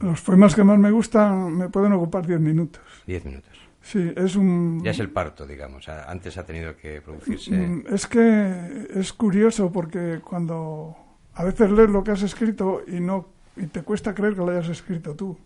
[0.00, 2.82] Los poemas que más me gustan me pueden ocupar diez minutos.
[3.06, 3.52] Diez minutos.
[3.82, 4.82] Sí, es un...
[4.82, 5.88] Ya es el parto, digamos.
[5.88, 7.50] Antes ha tenido que producirse...
[7.50, 10.96] Mm, es que es curioso porque cuando
[11.34, 14.48] a veces lees lo que has escrito y no y te cuesta creer que lo
[14.48, 15.36] hayas escrito tú.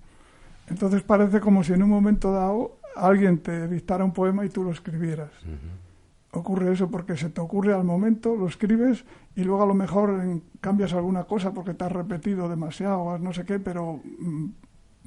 [0.71, 4.65] Entonces parece como si en un momento dado alguien te dictara un poema y tú
[4.65, 5.31] lo escribieras.
[5.45, 6.39] Uh -huh.
[6.39, 9.05] Ocurre eso porque se te ocurre al momento, lo escribes
[9.35, 10.23] y luego a lo mejor
[10.61, 14.47] cambias alguna cosa porque te has repetido demasiado, no sé qué, pero mm,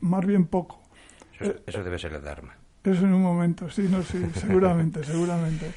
[0.02, 0.82] más bien poco.
[1.39, 2.56] Eso, eso debe ser el Dharma.
[2.84, 5.71] Eso en un momento, sí, no, sí, seguramente, seguramente.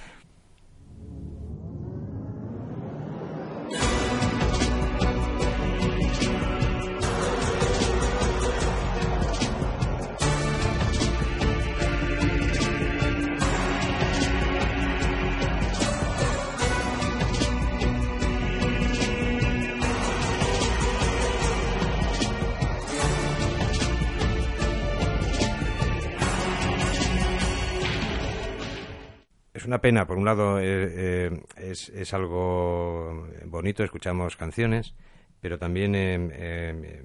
[29.74, 34.94] Una pena, por un lado eh, eh, es, algo bonito, escuchamos canciones,
[35.40, 37.02] pero también eh,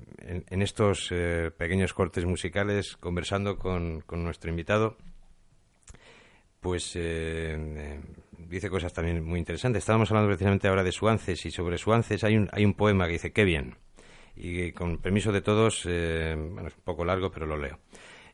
[0.48, 1.12] en, estos
[1.58, 4.98] pequeños cortes musicales, conversando con, con nuestro invitado,
[6.60, 9.82] pues dice cosas también muy interesantes.
[9.82, 13.14] Estábamos hablando precisamente ahora de Suances y sobre Suances hay un, hay un poema que
[13.14, 13.78] dice, qué bien.
[14.36, 17.80] Y con permiso de todos, bueno, es un poco largo, pero lo leo.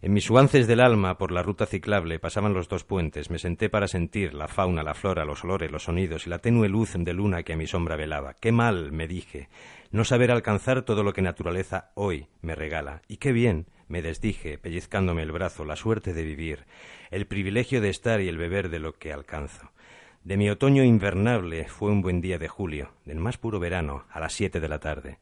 [0.06, 3.32] En mis suances del alma, por la ruta ciclable, pasaban los dos puentes.
[3.32, 6.70] Me senté para sentir la fauna, la flora, los olores, los sonidos y la tenue
[6.70, 8.36] luz de luna que a mi sombra velaba.
[8.36, 9.50] Qué mal, me dije,
[9.90, 13.02] no saber alcanzar todo lo que naturaleza hoy me regala.
[13.08, 16.66] Y qué bien, me desdije, pellizcándome el brazo, la suerte de vivir,
[17.10, 19.72] el privilegio de estar y el beber de lo que alcanzo.
[20.24, 24.20] De mi otoño invernable fue un buen día de julio, del más puro verano, a
[24.20, 25.18] las siete de la tarde.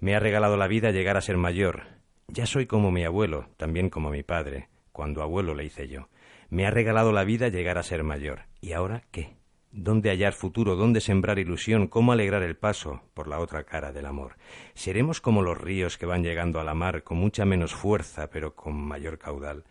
[0.00, 1.95] Me ha regalado la vida llegar a ser mayor,
[2.28, 6.08] ya soy como mi abuelo, también como mi padre, cuando abuelo le hice yo.
[6.48, 8.42] Me ha regalado la vida llegar a ser mayor.
[8.60, 9.36] ¿Y ahora qué?
[9.72, 10.74] ¿Dónde hallar futuro?
[10.76, 11.86] ¿Dónde sembrar ilusión?
[11.86, 14.36] ¿Cómo alegrar el paso por la otra cara del amor?
[14.74, 18.54] ¿Seremos como los ríos que van llegando a la mar con mucha menos fuerza, pero
[18.54, 19.64] con mayor caudal?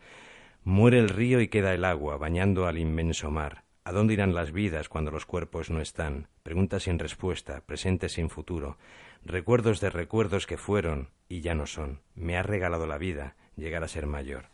[0.64, 3.64] Muere el río y queda el agua, bañando al inmenso mar.
[3.84, 6.28] ¿A dónde irán las vidas cuando los cuerpos no están?
[6.44, 8.78] Preguntas sin respuesta, presentes sin futuro
[9.26, 12.00] recuerdos de recuerdos que fueron y ya no son.
[12.16, 14.46] Me ha regalado la vida llegar a ser mayor.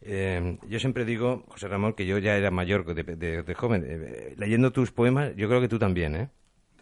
[0.00, 3.84] Eh, yo siempre digo, José Ramón, que yo ya era mayor de, joven.
[3.86, 6.28] Eh, leyendo tus poemas, yo creo que tú también, ¿eh?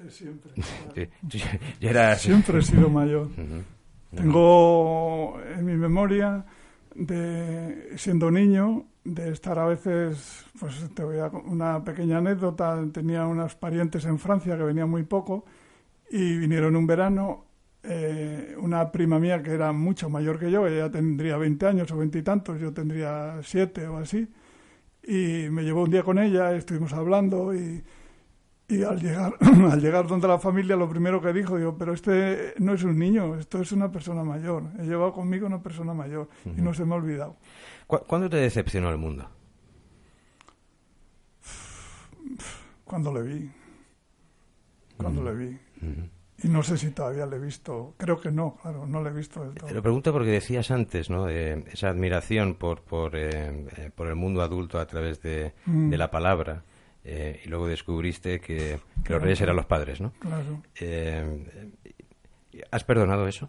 [0.08, 0.52] siempre.
[2.18, 3.28] Siempre he sido mayor.
[4.14, 6.44] Tengo en mi memoria
[6.94, 13.26] de siendo niño de estar a veces, pues te voy a una pequeña anécdota, tenía
[13.26, 15.44] unos parientes en Francia que venían muy poco
[16.10, 17.46] y vinieron un verano,
[17.82, 21.96] eh, una prima mía que era mucho mayor que yo, ella tendría 20 años o
[21.96, 24.28] 20 y tantos, yo tendría 7 o así,
[25.02, 27.82] y me llevó un día con ella, estuvimos hablando y
[28.68, 29.34] y al llegar,
[29.70, 32.98] al llegar donde la familia, lo primero que dijo, digo, pero este no es un
[32.98, 34.64] niño, esto es una persona mayor.
[34.78, 37.36] He llevado conmigo una persona mayor y no se me ha olvidado.
[37.86, 39.28] ¿Cuándo te decepcionó el mundo?
[42.84, 43.50] Cuando le vi.
[44.96, 45.58] Cuando le vi.
[46.42, 47.94] Y no sé si todavía le he visto.
[47.96, 49.68] Creo que no, claro, no le he visto del todo.
[49.68, 51.24] Te lo pregunto porque decías antes, ¿no?
[51.24, 55.88] De esa admiración por, por, eh, eh, por el mundo adulto a través de, mm.
[55.88, 56.62] de la palabra.
[57.08, 60.12] Eh, y luego descubriste que, los reyes eran los padres, ¿no?
[60.18, 60.60] Claro.
[60.80, 61.70] Eh,
[62.72, 63.48] ¿Has perdonado eso?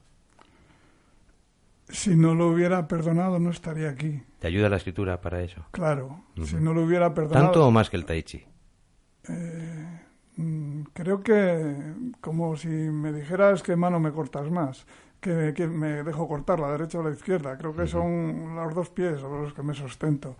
[1.89, 4.21] Si no lo hubiera perdonado, no estaría aquí.
[4.37, 5.65] ¿Te ayuda la escritura para eso?
[5.71, 7.45] Claro, si no lo hubiera perdonado...
[7.45, 8.45] ¿Tanto o más que el tai chi?
[9.27, 10.01] Eh,
[10.93, 11.75] creo que
[12.21, 14.85] como si me dijeras qué mano me cortas más,
[15.19, 17.57] que, me dejo cortar, la derecha o la izquierda.
[17.57, 20.35] Creo que son los dos pies los que me sustento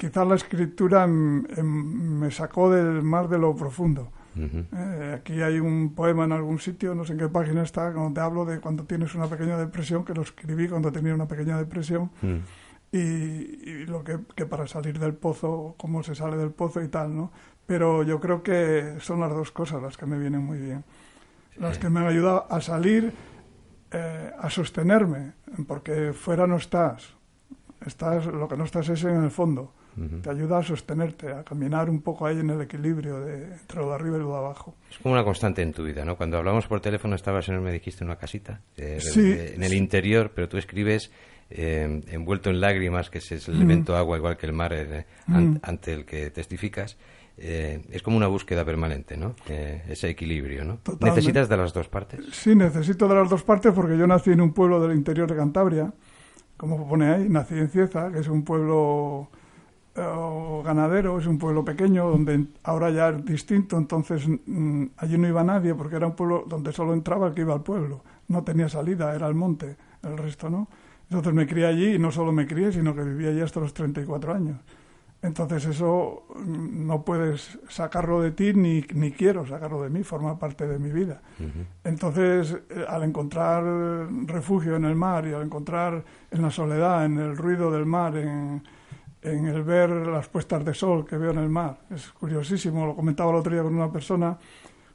[0.00, 4.10] quizás la escritura me sacó del mar de lo profundo.
[4.34, 8.20] Eh, aquí hay un poema en algún sitio, no sé en qué página está, donde
[8.20, 12.10] hablo de cuando tienes una pequeña depresión, que lo escribí cuando tenía una pequeña depresión,
[12.22, 12.36] mm.
[12.92, 17.14] y, lo que, que, para salir del pozo, cómo se sale del pozo y tal,
[17.14, 17.30] ¿no?
[17.70, 20.82] Pero yo creo que son las dos cosas las que me vienen muy bien.
[21.56, 23.12] Las que me han ayudado a salir,
[23.92, 25.34] eh, a sostenerme,
[25.68, 27.14] porque fuera no estás.
[27.86, 28.26] estás.
[28.26, 29.72] Lo que no estás es en el fondo.
[30.20, 33.90] Te ayuda a sostenerte, a caminar un poco ahí en el equilibrio de, entre lo
[33.90, 34.74] de arriba y lo de abajo.
[34.90, 36.16] Es como una constante en tu vida, ¿no?
[36.16, 40.48] Cuando hablamos por teléfono estabas en, me dijiste, en una casita, en el interior, pero
[40.48, 41.12] tú escribes
[41.50, 45.04] eh, envuelto en lágrimas, que es el elemento agua, igual que el mar eh,
[45.62, 46.96] ante el que testificas.
[47.42, 49.34] Eh, es como una búsqueda permanente, ¿no?
[49.48, 50.78] ese equilibrio, ¿no?
[51.00, 52.20] ¿Necesitas de las dos partes?
[52.32, 55.36] Sí, necesito de las dos partes porque yo nací en un pueblo del interior de
[55.36, 55.92] Cantabria,
[56.58, 59.30] como pone ahí, nací en Cieza, que es un pueblo
[59.94, 65.42] ganadero, es un pueblo pequeño donde ahora ya es distinto, entonces mm, allí no iba
[65.42, 68.68] nadie porque era un pueblo donde solo entraba el que iba al pueblo, no tenía
[68.68, 70.68] salida, era el monte, el resto no.
[71.10, 73.74] Entonces me crié allí y no solo me crié, sino que viví allí hasta los
[73.74, 74.58] 34 años.
[75.22, 80.66] Entonces eso no puedes sacarlo de ti ni, ni quiero sacarlo de mí, forma parte
[80.66, 81.20] de mi vida.
[81.84, 83.62] Entonces, eh, al encontrar
[84.26, 88.16] refugio en el mar y al encontrar en la soledad, en el ruido del mar,
[88.16, 88.62] en,
[89.22, 91.80] en el ver las puestas de sol que veo en el mar.
[91.90, 94.38] Es curiosísimo, lo comentaba el otro día con una persona,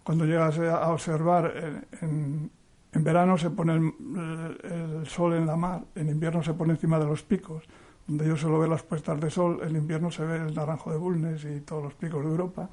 [0.03, 2.51] cuando llegas a observar, en,
[2.93, 7.23] verano se pone el, sol en la mar, en invierno se pone encima de los
[7.23, 7.63] picos,
[8.07, 10.97] donde yo suelo ver las puestas de sol, en invierno se ve el naranjo de
[10.97, 12.69] Bulnes y todos los picos de Europa,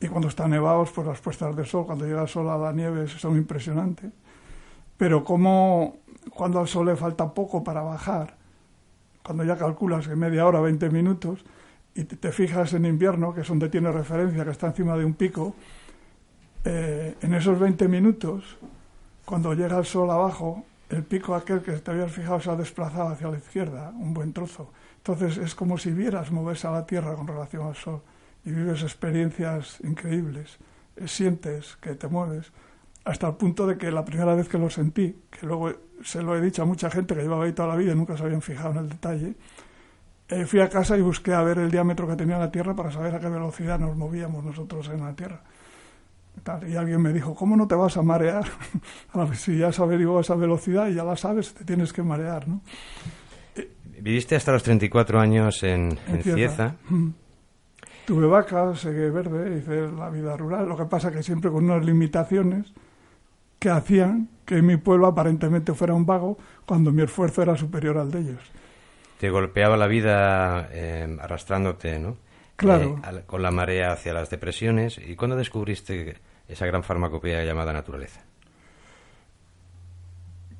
[0.00, 2.72] y cuando están nevados, pues las puestas de sol, cuando llega el sol a la
[2.72, 4.12] nieve, son impresionantes.
[4.96, 5.96] Pero como
[6.34, 8.36] cuando al sol le falta poco para bajar,
[9.24, 11.44] cuando ya calculas que media hora, 20 minutos,
[11.94, 15.14] y te, fijas en invierno, que es donde tiene referencia, que está encima de un
[15.14, 15.54] pico,
[16.64, 18.56] eh, en esos 20 minutos,
[19.24, 23.08] cuando llega el sol abajo, el pico aquel que te habías fijado se ha desplazado
[23.08, 24.72] hacia la izquierda, un buen trozo.
[24.98, 28.02] Entonces es como si vieras moverse a la Tierra con relación al sol
[28.44, 30.58] y vives experiencias increíbles,
[30.96, 32.52] eh, sientes que te mueves,
[33.04, 35.72] hasta el punto de que la primera vez que lo sentí, que luego
[36.02, 38.16] se lo he dicho a mucha gente que llevaba ahí toda la vida y nunca
[38.16, 39.34] se habían fijado en el detalle.
[40.28, 42.90] Eh, fui a casa y busqué a ver el diámetro que tenía la Tierra para
[42.90, 45.42] saber a qué velocidad nos movíamos nosotros en la Tierra.
[46.68, 48.44] Y alguien me dijo, ¿cómo no te vas a marear?
[49.34, 52.60] si ya has averiguado esa velocidad y ya la sabes, te tienes que marear, ¿no?
[54.00, 56.76] Viviste hasta los 34 años en, en, Cieza.
[58.06, 60.68] Tuve vacas, seguí verde, hice la vida rural.
[60.68, 62.72] Lo que pasa que siempre con unas limitaciones
[63.58, 68.10] que hacían que mi pueblo aparentemente fuera un vago cuando mi esfuerzo era superior al
[68.10, 68.40] de ellos.
[69.18, 72.16] Te golpeaba la vida eh, arrastrándote, ¿no?
[72.56, 73.00] Claro.
[73.04, 74.98] Eh, con la marea hacia las depresiones.
[74.98, 76.16] ¿Y cuándo descubriste
[76.48, 78.20] esa gran farmacopea llamada naturaleza?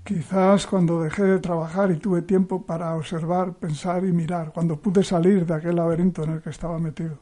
[0.05, 5.05] Quizás cuando dejé de trabajar y tuve tiempo para observar, pensar y mirar, cuando pude
[5.05, 7.18] salir de aquel laberinto en el que estaba metido.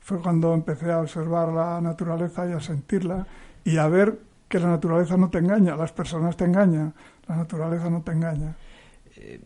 [0.00, 3.26] Fue cuando empecé a observar la naturaleza y a sentirla
[3.64, 4.18] y a ver
[4.48, 6.94] que la naturaleza no te engaña, las personas te engañan,
[7.28, 8.56] la naturaleza no te engaña.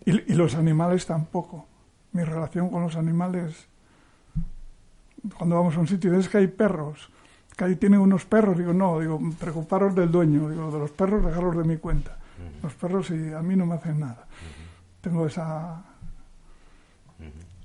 [0.07, 1.67] y, y, los animales tampoco.
[2.13, 3.67] Mi relación con los animales,
[5.37, 7.11] cuando vamos a un sitio, es que hay perros,
[7.57, 11.25] que ahí tienen unos perros, digo, no, digo, preocuparos del dueño, digo, de los perros,
[11.25, 12.17] dejarlos de mi cuenta.
[12.63, 14.27] Los perros y a mí no me hacen nada.
[15.01, 15.83] Tengo esa...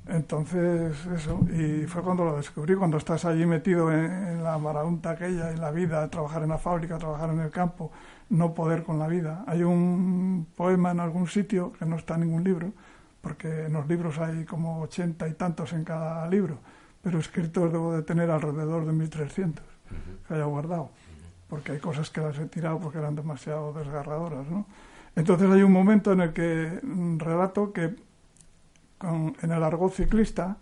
[0.07, 5.51] Entonces, eso, y fue cuando lo descubrí, cuando estás allí metido en, la marabunta aquella,
[5.51, 7.91] en la vida, trabajar en la fábrica, trabajar en el campo,
[8.29, 9.43] no poder con la vida.
[9.45, 12.73] Hay un poema en algún sitio, que no está en ningún libro,
[13.21, 16.57] porque en los libros hay como ochenta y tantos en cada libro,
[17.03, 19.63] pero escritos debo de tener alrededor de 1300
[20.27, 20.89] que haya guardado,
[21.49, 24.65] porque hay cosas que las he tirado porque eran demasiado desgarradoras, ¿no?
[25.15, 27.95] Entonces hay un momento en el que mm, relato que
[29.01, 30.57] en el argot ciclista,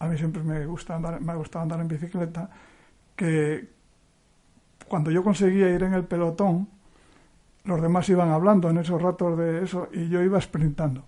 [0.00, 2.50] a mí siempre me gusta andar, me ha gustado andar en bicicleta,
[3.14, 3.68] que
[4.88, 6.68] cuando yo conseguía ir en el pelotón,
[7.64, 11.04] los demás iban hablando en esos ratos de eso y yo iba sprintando.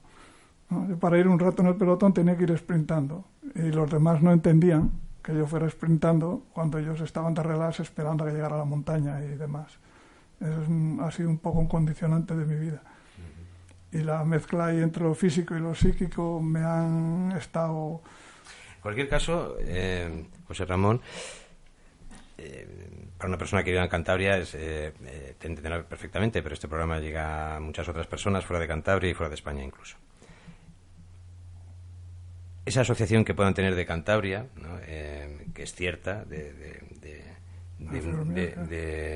[1.01, 3.25] Para ir un rato en el pelotón tenía que ir sprintando
[3.55, 4.91] y los demás no entendían
[5.23, 8.65] que yo fuera sprintando cuando ellos estaban de relax esperando a que llegara a la
[8.65, 9.79] montaña y demás.
[10.41, 12.83] Eso ha sido un poco un condicionante de mi vida.
[13.93, 18.03] Y la mezcla ahí entre lo físico y lo psíquico me han estado...
[18.77, 21.01] En cualquier caso, eh, José Ramón,
[22.39, 22.67] eh,
[23.17, 26.67] para una persona que vive en Cantabria es, eh, eh, te entenderá perfectamente, pero este
[26.67, 29.97] programa llega a muchas otras personas fuera de Cantabria y fuera de España incluso
[32.65, 34.47] esa asociación que puedan tener de Cantabria,
[34.87, 36.83] eh, que es cierta, de, de,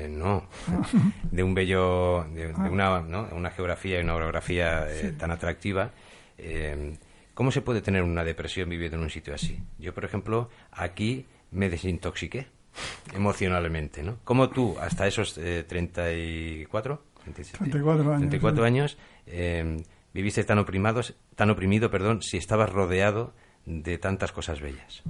[0.09, 0.47] no,
[1.31, 2.69] de un bello, de, ah.
[2.69, 3.27] una, ¿no?
[3.31, 5.91] una geografía y una orografía eh, tan atractiva.
[6.37, 6.97] Eh,
[7.33, 9.59] ¿Cómo se puede tener una depresión viviendo en un sitio así?
[9.79, 12.47] Yo, por ejemplo, aquí me desintoxiqué
[13.13, 14.17] emocionalmente, ¿no?
[14.23, 18.97] ¿Cómo tú, hasta esos 34, 34 años, 34 años
[20.17, 21.01] viviste tan oprimido,
[21.35, 23.33] tan oprimido, perdón, si estabas rodeado
[23.67, 25.03] de tantas cosas bellas?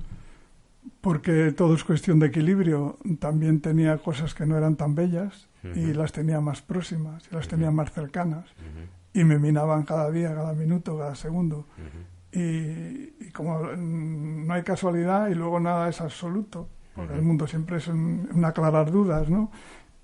[0.99, 2.97] Porque todo es cuestión de equilibrio.
[3.19, 7.47] También tenía cosas que no eran tan bellas y las tenía más próximas y las
[7.47, 8.49] tenía más cercanas.
[9.13, 11.65] Y me minaban cada día, cada minuto, cada segundo.
[12.33, 17.87] y, como no hay casualidad y luego nada es absoluto, porque el mundo siempre es
[17.87, 19.51] un, aclarar dudas, ¿no?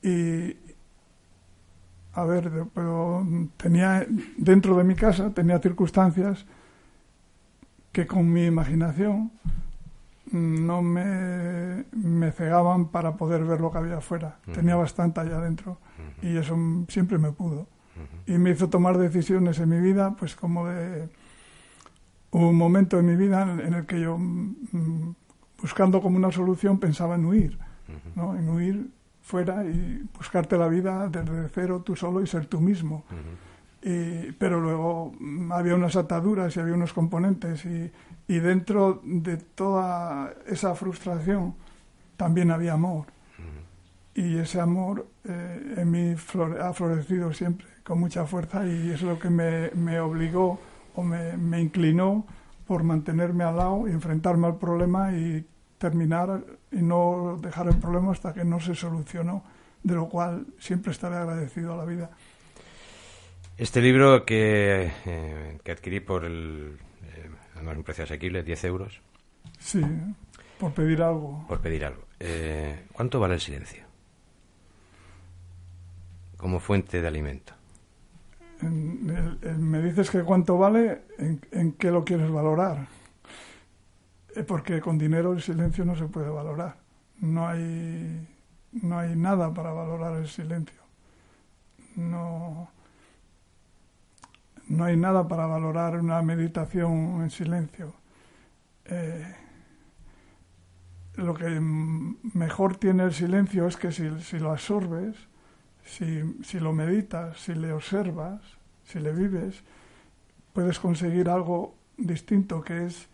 [0.02, 0.56] Y,
[2.14, 3.26] a ver, pero
[3.58, 4.06] tenía
[4.38, 6.46] dentro de mi casa tenía circunstancias
[7.92, 9.32] que con mi imaginación
[10.32, 14.38] no me, me cegaban para poder ver lo que había afuera.
[14.52, 15.78] Tenía bastante allá adentro
[16.22, 16.58] y eso
[16.88, 17.68] siempre me pudo.
[18.26, 21.08] Y me hizo tomar decisiones en mi vida, pues como de
[22.32, 25.14] un momento en mi vida en el que yo, mm,
[25.62, 27.60] buscando como una solución, pensaba en huir,
[28.16, 28.36] ¿no?
[28.36, 28.90] en huir
[29.24, 33.04] fuera y buscarte la vida desde cero tú solo y ser tú mismo.
[33.82, 35.14] Pero luego
[35.52, 37.92] había unas ataduras y había unos componentes y,
[38.28, 41.56] y dentro de toda esa frustración
[42.18, 43.06] también había amor.
[44.16, 46.16] Y ese amor eh, en mí
[46.62, 50.60] ha florecido siempre con mucha fuerza y es lo que me, me obligó
[50.96, 52.24] o me, me, inclinó
[52.68, 55.44] por mantenerme al lado y enfrentarme al problema y
[55.84, 59.44] terminar y no dejar el problema hasta que no se solucionó,
[59.84, 62.10] de lo cual siempre estaré agradecido a la vida.
[63.58, 69.02] Este libro que, eh, que adquirí por el, eh, además un precio asequible, 10 euros.
[69.60, 69.82] Sí,
[70.58, 71.46] por pedir algo.
[71.50, 72.04] Por pedir algo.
[72.18, 73.84] Eh, ¿Cuánto vale el silencio?
[76.38, 77.54] Como fuente de alimento.
[78.62, 82.88] me dices que cuánto vale, ¿en, en qué lo quieres valorar?
[84.48, 86.78] Porque con dinero el silencio no se puede valorar.
[87.20, 88.28] No hay,
[88.72, 90.82] no hay nada para valorar el silencio.
[91.96, 92.70] No
[94.68, 97.94] no hay nada para valorar una meditación en silencio.
[98.86, 99.36] Eh,
[101.16, 104.10] lo que mejor tiene el silencio es que si,
[104.40, 105.16] lo absorbes,
[105.86, 108.42] si, si, lo meditas, si le observas,
[108.86, 109.64] si le vives,
[110.54, 113.08] puedes conseguir algo distinto, que es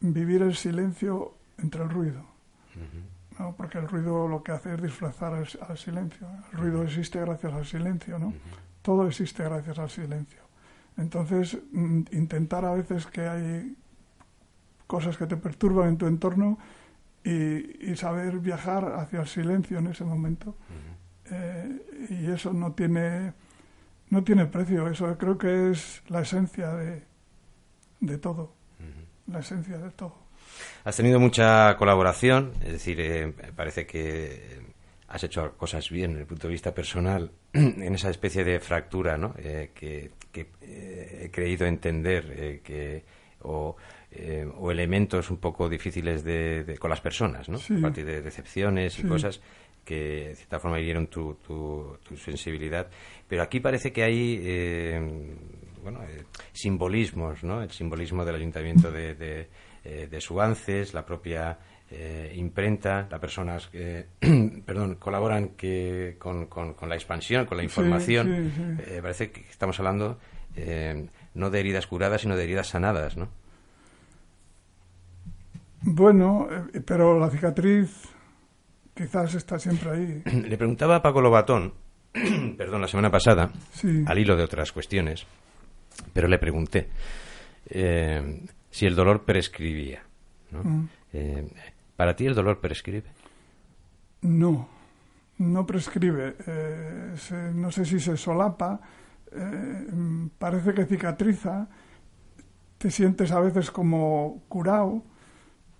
[0.00, 2.22] vivir el silencio entre el ruido.
[3.38, 3.54] ¿no?
[3.56, 6.28] Porque el ruido lo que hace es disfrazar al, silencio.
[6.52, 8.32] El ruido existe gracias al silencio, ¿no?
[8.82, 10.40] todo existe gracias al silencio.
[10.96, 13.76] Entonces, mm, intentar a veces que hay
[14.86, 16.58] cosas que te perturban en tu entorno
[17.24, 20.56] y, saber viajar hacia el silencio en ese momento.
[21.30, 23.34] Eh, y eso no tiene,
[24.08, 27.04] no tiene precio, eso creo que es la esencia de,
[28.00, 28.54] de todo,
[29.28, 30.14] la esencia de todo.
[30.84, 34.58] Has tenido mucha colaboración, es decir, eh, parece que
[35.08, 39.16] has hecho cosas bien desde el punto de vista personal, en esa especie de fractura
[39.16, 39.34] ¿no?
[39.38, 40.10] Eh, que,
[40.62, 43.04] eh, he creído entender eh, que,
[43.42, 43.76] o,
[44.56, 47.58] o, elementos un poco difíciles de, con las personas, ¿no?
[47.58, 49.40] a partir de decepciones y cosas
[49.84, 52.88] que de cierta forma hirieron tu, tu, sensibilidad.
[53.26, 54.38] Pero aquí parece que hay
[55.90, 56.00] bueno,
[56.52, 57.62] simbolismos, ¿no?
[57.62, 59.48] el simbolismo del ayuntamiento de, de,
[60.06, 61.58] de Suances, la propia
[61.90, 64.04] eh, imprenta, las personas que
[64.66, 68.52] perdón, colaboran que, con, con, la expansión, con la información.
[68.78, 70.18] Eh, parece que estamos hablando
[70.54, 73.28] eh, no de heridas curadas, sino de heridas sanadas, ¿no?
[75.80, 76.48] Bueno,
[76.84, 77.90] pero la cicatriz
[78.94, 80.22] quizás está siempre ahí.
[80.46, 81.72] Le preguntaba a Paco Lobatón,
[82.58, 83.50] perdón, la semana pasada,
[84.04, 85.26] al hilo de otras cuestiones,
[86.12, 86.88] pero le pregunté
[88.70, 90.02] si el dolor prescribía.
[90.50, 90.62] ¿no?
[90.64, 90.88] Mm.
[91.96, 93.10] ¿Para ti el dolor prescribe?
[94.22, 94.68] No,
[95.38, 96.36] no prescribe.
[96.46, 97.14] Eh,
[97.54, 98.80] no sé si se solapa,
[99.32, 99.86] eh,
[100.38, 101.68] parece que cicatriza,
[102.78, 105.02] te sientes a veces como curado,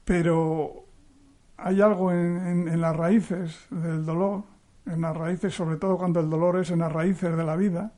[0.04, 0.84] pero
[1.56, 4.44] hay algo en, las raíces del dolor,
[4.86, 7.92] en las raíces, sobre todo cuando el dolor es en las raíces de la vida,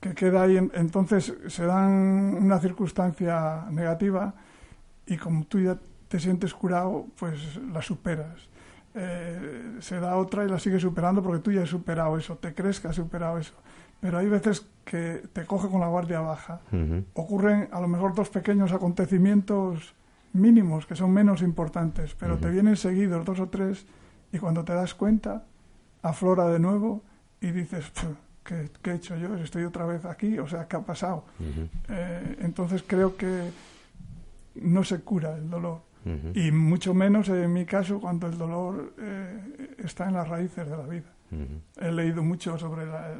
[0.00, 0.56] que queda ahí.
[0.56, 4.34] entonces se dan una circunstancia negativa
[5.06, 5.78] y como tú ya
[6.08, 8.48] te sientes curado, pues la superas.
[8.94, 12.54] Eh, se da otra y la sigues superando porque tú ya has superado eso, te
[12.54, 13.54] crees que has superado eso.
[14.00, 16.60] Pero hay veces que te coge con la guardia baja.
[17.14, 19.94] Ocurren a lo mejor dos pequeños acontecimientos
[20.32, 23.86] mínimos que son menos importantes, pero te vienen seguidos dos o tres
[24.32, 25.44] y cuando te das cuenta
[26.02, 27.02] aflora de nuevo
[27.40, 27.92] y dices,
[28.44, 29.34] ¿qué, he hecho yo?
[29.36, 31.24] Estoy otra vez aquí, o sea, ¿qué ha pasado?
[31.88, 33.50] Eh, entonces creo que
[34.56, 35.82] no se cura el dolor
[36.34, 40.76] y mucho menos en mi caso cuando el dolor eh, está en las raíces de
[40.76, 41.10] la vida.
[41.80, 43.14] He leído mucho sobre la,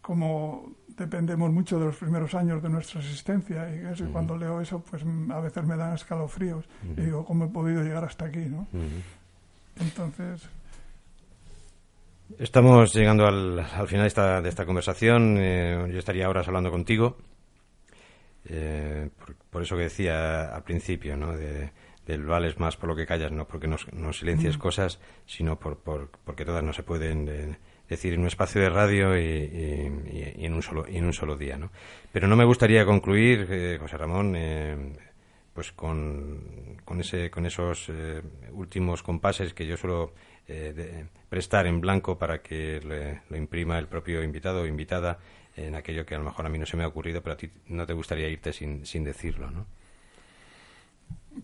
[0.00, 4.60] cómo dependemos mucho de los primeros años de nuestra existencia y, eso, y cuando leo
[4.60, 6.64] eso pues a veces me dan escalofríos
[6.96, 8.46] y digo, ¿cómo he podido llegar hasta aquí?
[8.46, 8.66] ¿no?
[9.78, 10.48] Entonces...
[12.38, 15.36] Estamos llegando al, al final de esta, de esta conversación.
[15.38, 17.16] Eh, yo estaría ahora hablando contigo
[18.48, 19.10] eh,
[19.50, 21.36] por, eso que decía al principio, ¿no?
[21.36, 21.70] De,
[22.06, 26.10] del vales más por lo que callas, no porque nos, silencias cosas, sino por, por,
[26.24, 27.58] porque todas no se pueden eh,
[27.88, 31.58] decir en un espacio de radio y, en un solo y en un solo día,
[31.58, 31.70] ¿no?
[32.12, 34.36] Pero no me gustaría concluir, eh, José Ramón,
[35.52, 37.90] pues con, con, ese, con esos
[38.52, 40.14] últimos compases que yo suelo
[41.28, 45.18] prestar en blanco para que lo imprima el propio invitado o invitada
[45.56, 47.36] en aquello que a lo mejor a mí no se me ha ocurrido, pero a
[47.36, 49.66] ti no te gustaría irte sin, sin decirlo, ¿no?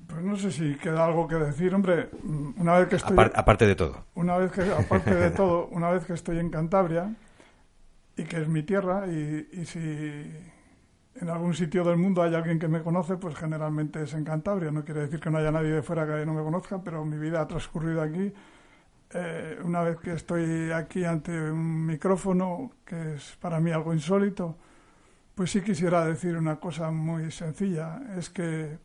[0.07, 2.09] Pues no sé si queda algo que decir, hombre.
[2.57, 4.05] Una vez que estoy aparte de todo.
[4.15, 7.15] Una vez que aparte de todo, una vez que estoy en Cantabria
[8.17, 12.59] y que es mi tierra y, y si en algún sitio del mundo hay alguien
[12.59, 14.71] que me conoce, pues generalmente es en Cantabria.
[14.71, 17.19] No quiere decir que no haya nadie de fuera que no me conozca, pero mi
[17.19, 18.33] vida ha transcurrido aquí
[19.15, 24.57] eh, una vez que estoy aquí ante un micrófono, que es para mí algo insólito,
[25.37, 28.03] pues sí quisiera decir una cosa muy sencilla.
[28.19, 28.79] Es que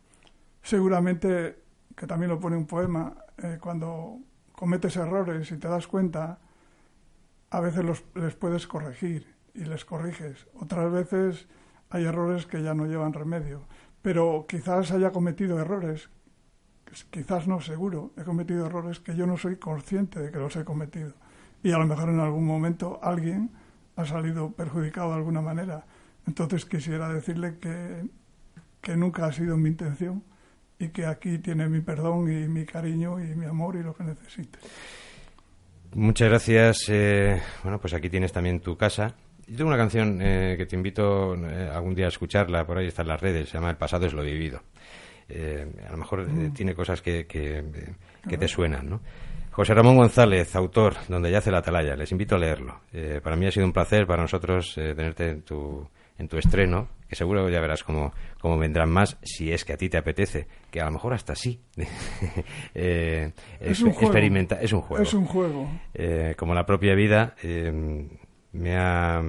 [0.62, 1.62] seguramente,
[1.96, 4.18] que también lo pone un poema, eh, cuando
[4.52, 6.38] cometes errores y te das cuenta,
[7.50, 10.46] a veces los, les puedes corregir y les corriges.
[10.54, 11.48] Otras veces
[11.90, 13.62] hay errores que ya no llevan remedio.
[14.00, 16.08] Pero quizás haya cometido errores
[17.10, 20.64] quizás no seguro, he cometido errores que yo no soy consciente de que los he
[20.64, 21.14] cometido.
[21.62, 23.50] Y a lo mejor en algún momento alguien
[23.96, 25.84] ha salido perjudicado de alguna manera.
[26.26, 28.08] Entonces quisiera decirle que,
[28.80, 30.22] que nunca ha sido mi intención
[30.78, 34.04] y que aquí tiene mi perdón y mi cariño y mi amor y lo que
[34.04, 34.58] necesite.
[35.94, 36.88] Muchas gracias.
[36.88, 39.14] Eh, bueno, pues aquí tienes también tu casa.
[39.46, 42.86] Yo tengo una canción eh, que te invito eh, algún día a escucharla, por ahí
[42.86, 44.62] está en las redes, se llama El pasado es lo vivido.
[45.30, 46.52] Eh, a lo mejor eh, mm.
[46.52, 47.62] tiene cosas que, que,
[48.36, 49.00] te suenan, ¿no?
[49.50, 51.96] José Ramón González, autor, donde yace la atalaya.
[51.96, 52.80] Les invito a leerlo.
[52.92, 55.86] Eh, para mí ha sido un placer, para nosotros, tenerte en tu,
[56.18, 59.76] en tu estreno, que seguro ya verás cómo, cómo, vendrán más, si es que a
[59.76, 61.60] ti te apetece, que a lo mejor hasta sí.
[62.74, 65.02] es, un experimenta, es un juego.
[65.02, 65.68] Es un juego.
[66.36, 67.34] como la propia vida,
[68.52, 69.20] me ha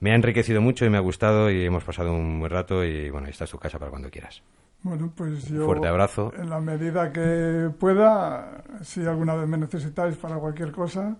[0.00, 3.10] me ha enriquecido mucho y me ha gustado y hemos pasado un buen rato y
[3.10, 4.42] bueno, esta es tu casa para cuando quieras.
[4.82, 5.64] Bueno, pues yo.
[5.64, 6.32] Fuerte abrazo.
[6.36, 11.16] En la medida que pueda, si alguna vez me necesitáis para cualquier cosa,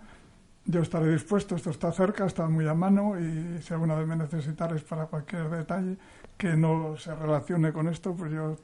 [0.64, 1.56] yo estaré dispuesto.
[1.56, 5.48] Esto está cerca, está muy a mano y si alguna vez me necesitáis para cualquier
[5.48, 5.96] detalle
[6.36, 8.56] que no se relacione con esto, pues yo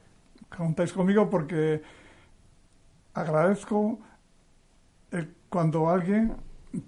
[0.55, 1.81] contáis conmigo porque
[3.13, 3.99] agradezco
[5.11, 6.35] eh, cuando alguien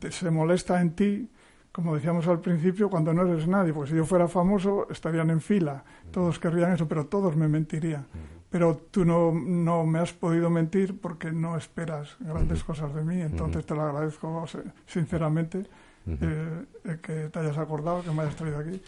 [0.10, 1.30] se molesta en ti,
[1.76, 5.42] como decíamos al principio, cuando no eres nadie, porque si yo fuera famoso estarían en
[5.42, 8.08] fila, todos querrían eso, pero todos me mentirían.
[8.50, 13.20] Pero tú no, no me has podido mentir porque no esperas grandes cosas de mí,
[13.20, 14.46] entonces te lo agradezco
[14.86, 15.66] sinceramente
[16.08, 16.64] eh,
[17.02, 18.82] que te hayas acordado, que me hayas traído aquí.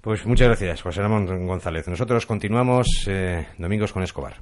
[0.00, 1.88] Pues muchas gracias, José Ramón González.
[1.88, 4.36] Nosotros continuamos eh, Domingos con Escobar.